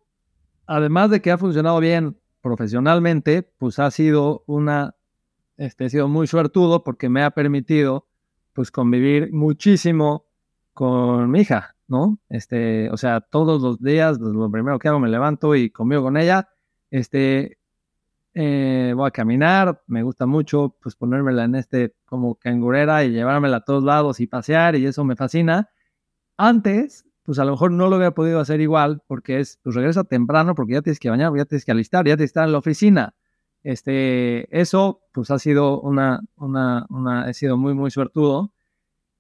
[0.68, 4.96] además de que ha funcionado bien profesionalmente, pues ha sido una,
[5.58, 8.08] este, he sido muy suertudo porque me ha permitido,
[8.54, 10.28] pues, convivir muchísimo
[10.74, 12.20] con mi hija, ¿no?
[12.30, 16.04] Este, o sea, todos los días, pues, lo primero que hago, me levanto y convivo
[16.04, 16.50] con ella,
[16.92, 17.58] este,
[18.36, 23.58] eh, voy a caminar, me gusta mucho, pues, ponérmela en este como cangurera y llevármela
[23.58, 25.72] a todos lados y pasear, y eso me fascina.
[26.38, 30.04] Antes, pues a lo mejor no lo hubiera podido hacer igual, porque es, pues regresa
[30.04, 32.52] temprano, porque ya tienes que bañar, ya tienes que alistar, ya tienes que estar en
[32.52, 33.16] la oficina.
[33.64, 38.52] Este, eso, pues ha sido una, una, una, he sido muy, muy suertudo.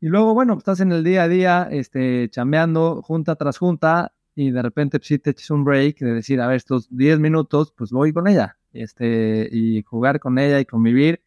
[0.01, 4.51] Y luego, bueno, estás en el día a día, este, chambeando junta tras junta, y
[4.51, 7.73] de repente pues, sí te echas un break de decir, a ver, estos 10 minutos,
[7.75, 11.21] pues voy con ella, este, y jugar con ella y convivir.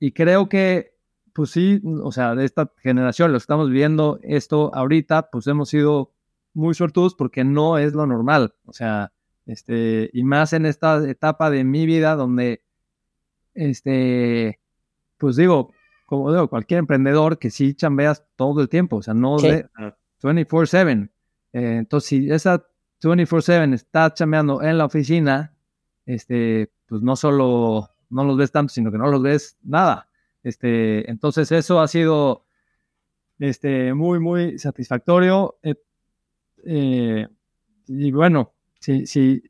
[0.00, 0.91] Y creo que,
[1.32, 6.12] pues sí, o sea, de esta generación, lo estamos viendo esto ahorita, pues hemos sido
[6.54, 8.54] muy suertudos porque no es lo normal.
[8.66, 9.12] O sea,
[9.46, 12.62] este, y más en esta etapa de mi vida donde,
[13.54, 14.60] este,
[15.18, 15.72] pues digo,
[16.06, 19.66] como digo, cualquier emprendedor que sí chambeas todo el tiempo, o sea, no de
[20.22, 21.10] 24/7.
[21.54, 22.66] Eh, entonces, si esa
[23.00, 25.54] 24/7 está chambeando en la oficina,
[26.06, 30.08] este, pues no solo no los ves tanto, sino que no los ves nada.
[30.42, 32.44] Este, entonces, eso ha sido
[33.38, 35.58] este, muy, muy satisfactorio.
[35.62, 35.74] Eh,
[36.64, 37.28] eh,
[37.86, 39.42] y bueno, sí, sí,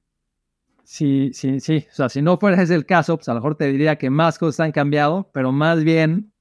[0.85, 1.87] sí, sí, sí.
[1.91, 4.11] O sea, si no fuera ese el caso, pues a lo mejor te diría que
[4.11, 6.33] más cosas han cambiado, pero más bien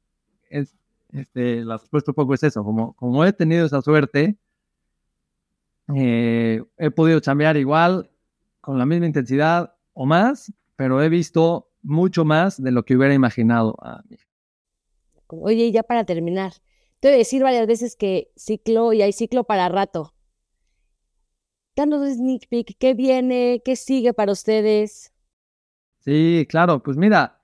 [0.50, 0.76] es,
[1.12, 4.38] este, la respuesta un poco es eso, como, como he tenido esa suerte,
[5.96, 8.10] eh, he podido chambear igual,
[8.62, 13.14] con la misma intensidad o más, pero he visto mucho más de lo que hubiera
[13.14, 13.78] imaginado.
[15.40, 16.54] Oye, ya para terminar,
[17.00, 20.14] te voy a decir varias veces que ciclo y hay ciclo para rato.
[21.76, 23.62] Danos sneak peek, ¿qué viene?
[23.64, 25.14] ¿Qué sigue para ustedes?
[26.00, 27.42] Sí, claro, pues mira,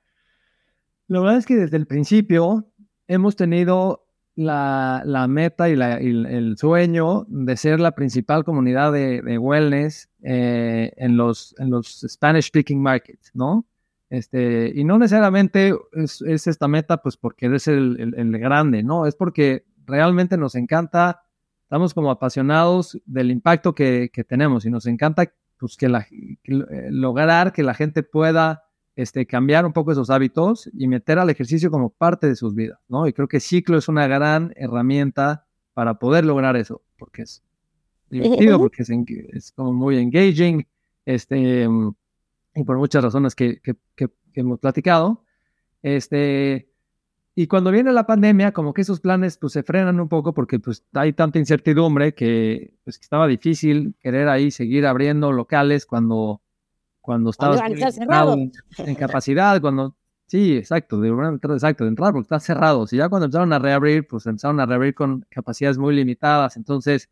[1.07, 2.67] la verdad es que desde el principio
[3.07, 9.21] hemos tenido la, la meta y, la, el sueño de ser la principal comunidad de,
[9.21, 13.65] de wellness eh, en, los, en los Spanish speaking markets, ¿no?
[14.09, 18.83] Este, y no necesariamente es, es esta meta, pues porque eres el, el, el, grande,
[18.83, 19.05] ¿no?
[19.05, 21.23] Es porque realmente nos encanta,
[21.63, 26.53] estamos como apasionados del impacto que, que tenemos y nos encanta pues, que, la, que
[26.53, 28.63] eh, lograr que la gente pueda
[28.95, 32.79] este, cambiar un poco esos hábitos y meter al ejercicio como parte de sus vidas,
[32.87, 33.07] ¿no?
[33.07, 37.43] Y creo que ciclo es una gran herramienta para poder lograr eso, porque es
[38.09, 40.65] divertido, porque es, es como muy engaging,
[41.05, 41.67] este,
[42.57, 45.23] y por muchas razones que, que, que, que, hemos platicado.
[45.81, 46.71] Este,
[47.35, 50.59] y cuando viene la pandemia, como que esos planes pues se frenan un poco porque
[50.59, 56.41] pues hay tanta incertidumbre que, pues, estaba difícil querer ahí seguir abriendo locales cuando
[56.99, 59.95] cuando estabas en, en, capacidad, cuando
[60.25, 61.09] sí, exacto, de
[61.53, 62.85] exacto, de entrar porque está cerrado.
[62.85, 67.09] Si ya cuando empezaron a reabrir, pues empezaron a reabrir con capacidades muy limitadas, entonces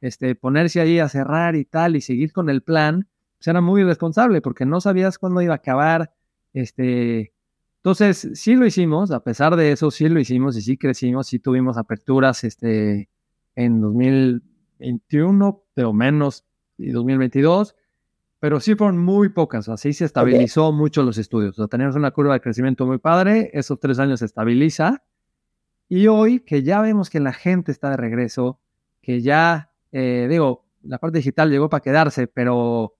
[0.00, 3.08] este ponerse ahí a cerrar y tal y seguir con el plan,
[3.48, 6.12] era muy irresponsable porque no sabías cuándo iba a acabar,
[6.52, 7.32] este
[7.78, 11.38] entonces, sí lo hicimos, a pesar de eso, sí lo hicimos y sí crecimos, sí
[11.38, 13.08] tuvimos aperturas este,
[13.54, 16.44] en 2021, pero menos,
[16.78, 17.76] y 2022
[18.38, 20.78] pero sí fueron muy pocas, así se estabilizó okay.
[20.78, 21.58] mucho los estudios.
[21.58, 25.02] O sea, teníamos una curva de crecimiento muy padre, esos tres años se estabiliza.
[25.88, 28.60] Y hoy que ya vemos que la gente está de regreso,
[29.00, 32.94] que ya, eh, digo, la parte digital llegó para quedarse, pero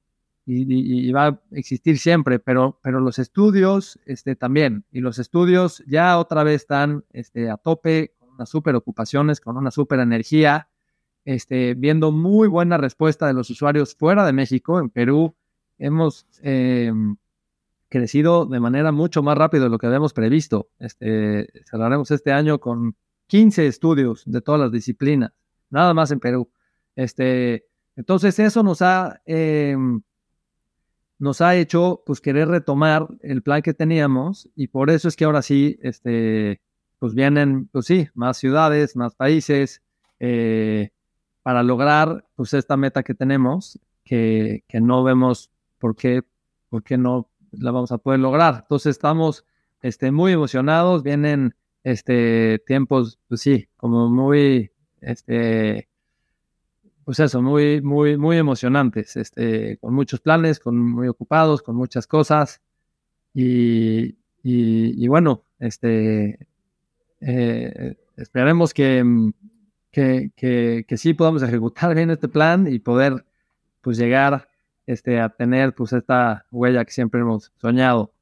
[0.47, 6.19] y, va a existir siempre, pero, pero los estudios este, también, y los estudios ya
[6.19, 10.69] otra vez están este, a tope, con unas super ocupaciones, con una super energía,
[11.25, 15.35] este, viendo muy buena respuesta de los usuarios fuera de México, en Perú,
[15.79, 17.17] hemos em,
[17.89, 20.69] crecido de manera mucho más rápida de lo que habíamos previsto.
[20.79, 22.95] Este, cerraremos este año con
[23.27, 25.33] 15 estudios de todas las disciplinas,
[25.71, 26.49] nada más en Perú.
[26.95, 27.67] Este,
[27.97, 30.03] entonces eso nos ha em,
[31.19, 35.25] nos ha hecho pues querer retomar el plan que teníamos y por eso es que
[35.25, 36.61] ahora sí, este,
[36.99, 39.83] pues vienen, pues sí, más ciudades, más países,
[40.21, 40.91] eh,
[41.43, 46.23] para lograr pues esta meta que tenemos, que, que no vemos por qué,
[46.69, 48.61] por qué no la vamos a poder lograr.
[48.63, 49.45] Entonces estamos
[49.83, 51.55] este, muy emocionados, vienen
[51.85, 55.89] este, tiempos, pues sí, como muy, este,
[57.07, 62.09] pues eso, muy, muy, muy emocionantes, este, con muchos planes, con muy ocupados, con muchas
[62.09, 62.61] cosas.
[63.33, 66.49] Y, y, bueno, este,
[67.21, 69.05] eh, esperemos que,
[69.93, 73.25] que, que, sí podamos ejecutar bien este plan y poder
[73.83, 74.49] pues llegar
[74.85, 78.13] este, a tener pues esta huella que siempre hemos soñado.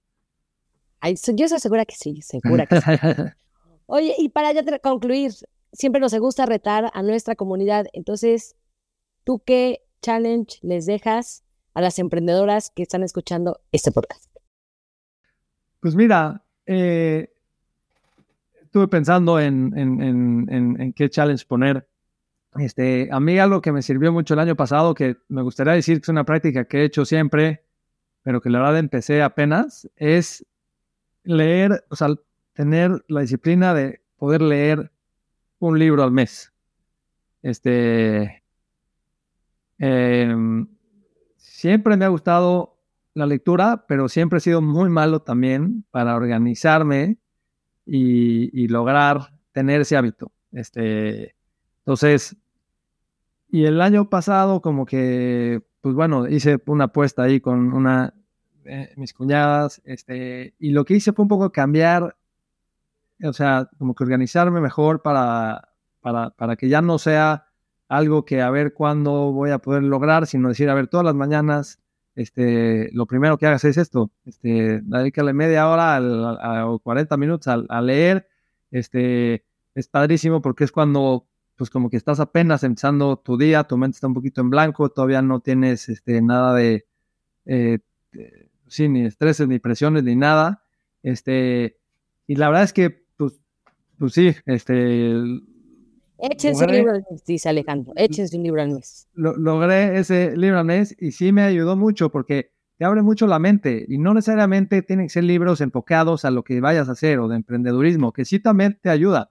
[1.01, 2.91] Ay, yo estoy segura que sí, segura que sí.
[3.87, 5.33] Oye, y para ya concluir,
[5.73, 8.57] siempre nos gusta retar a nuestra comunidad, entonces,
[9.25, 14.31] ¿Tú qué challenge les dejas a las emprendedoras que están escuchando este podcast?
[15.81, 17.33] Pues mira, eh,
[18.63, 21.89] estuve pensando en, en, qué challenge poner.
[22.59, 25.99] Este, a mí algo que me sirvió mucho el año pasado, que me gustaría decir
[25.99, 27.65] que es una práctica que he hecho siempre,
[28.23, 30.47] pero que la verdad empecé apenas, es
[31.25, 32.09] leer, o sea,
[32.53, 34.93] tener la disciplina de poder leer
[35.59, 36.53] un libro al mes.
[37.43, 38.44] Este,
[39.79, 40.69] Em,
[41.37, 42.79] siempre me ha gustado
[43.15, 47.19] la lectura, pero siempre he sido muy malo también para organizarme
[47.87, 50.33] y, lograr tener ese hábito.
[50.53, 51.37] Este,
[51.81, 52.37] entonces,
[53.49, 58.15] y el año pasado como que, pues bueno, hice una apuesta ahí con una
[58.65, 62.17] de mis cuñadas, este, y lo que hice fue un poco cambiar,
[63.23, 65.69] o sea, como que organizarme mejor para,
[66.01, 67.44] para, para que ya no sea
[67.89, 71.15] algo que a ver cuándo voy a poder lograr, sino decir, a ver, todas las
[71.15, 71.81] mañanas,
[72.15, 76.01] este, lo primero que hagas es esto, este, dedícale media hora
[76.69, 78.29] o 40 minutos a, leer,
[78.71, 81.27] este, es padrísimo porque es cuando,
[81.57, 84.89] pues como que estás apenas empezando tu día, tu mente está un poquito en blanco,
[84.91, 86.87] todavía no tienes, este, nada de,
[87.47, 87.79] eh,
[88.69, 90.65] sí, ni estreses, ni presiones, ni nada,
[91.03, 91.79] este,
[92.27, 93.41] y la verdad es que, pues,
[93.99, 95.13] pues sí, este,
[96.31, 97.93] Échense un libro al mes, dice Alejandro.
[97.97, 99.09] Échense un libro al mes.
[99.15, 103.39] logré ese libro al mes y sí me ayudó mucho porque te abre mucho la
[103.39, 107.19] mente y no necesariamente tienen que ser libros enfocados a lo que vayas a hacer
[107.21, 109.31] o de emprendedurismo, que sí también te ayuda,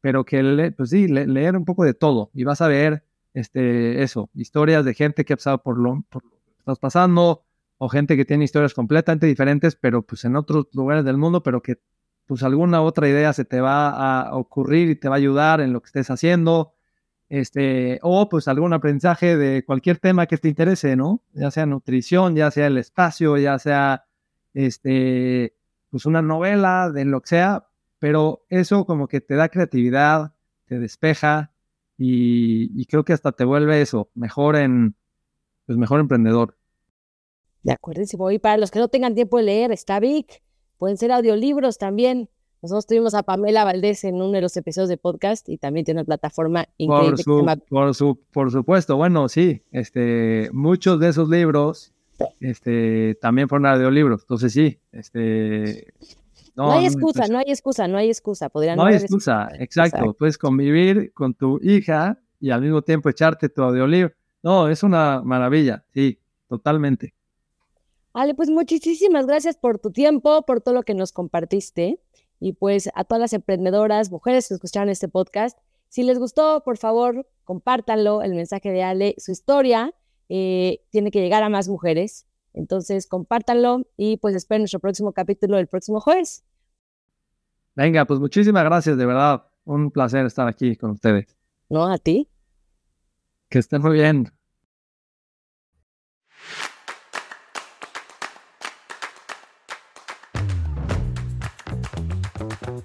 [0.00, 4.30] pero que, pues sí, leer un poco de todo y vas a ver este, eso,
[4.34, 7.44] historias de gente que ha pasado por lo, por lo que estás pasando
[7.78, 11.62] o gente que tiene historias completamente diferentes, pero pues en otros lugares del mundo, pero
[11.62, 11.80] que
[12.26, 15.72] pues alguna otra idea se te va a ocurrir y te va a ayudar en
[15.72, 16.74] lo que estés haciendo,
[17.28, 21.22] este, o pues algún aprendizaje de cualquier tema que te interese, ¿no?
[21.32, 24.04] Ya sea nutrición, ya sea el espacio, ya sea,
[24.54, 25.54] este,
[25.90, 27.66] pues una novela, de lo que sea,
[27.98, 30.32] pero eso como que te da creatividad,
[30.66, 31.52] te despeja
[31.96, 34.94] y, creo que hasta te vuelve eso, mejor en,
[35.66, 36.56] pues mejor emprendedor.
[37.62, 40.43] De acuerdo, voy para los que no tengan tiempo de leer, está Vic
[40.78, 42.28] pueden ser audiolibros también.
[42.62, 46.00] Nosotros tuvimos a Pamela Valdés en uno de los episodios de podcast y también tiene
[46.00, 47.22] una plataforma increíble.
[47.68, 51.92] Por, su, por, supuesto, bueno, sí, este, muchos de esos libros
[52.40, 55.92] este, también fueron audiolibros, entonces sí, este...
[56.56, 58.48] No, hay excusa, pues no hay excusa, no hay excusa.
[58.48, 60.14] Podrían no hay excusa, exacto.
[60.14, 64.14] Puedes convivir con tu hija y al mismo tiempo echarte tu audiolibro.
[64.42, 67.14] No, es una maravilla, sí, totalmente.
[68.14, 72.00] Ale, pues muchísimas gracias por tu tiempo, por todo lo que nos compartiste.
[72.40, 75.58] Y pues a todas las emprendedoras, mujeres que escucharon este podcast,
[75.88, 79.94] si les gustó, por favor, compártanlo, el mensaje de Ale, su historia
[80.28, 82.26] eh, tiene que llegar a más mujeres.
[82.52, 86.44] Entonces, compártanlo y pues esperen nuestro próximo capítulo el próximo jueves.
[87.74, 89.44] Venga, pues muchísimas gracias, de verdad.
[89.64, 91.36] Un placer estar aquí con ustedes.
[91.68, 92.28] No, a ti.
[93.48, 94.33] Que estén muy bien.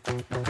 [0.03, 0.48] Thank you.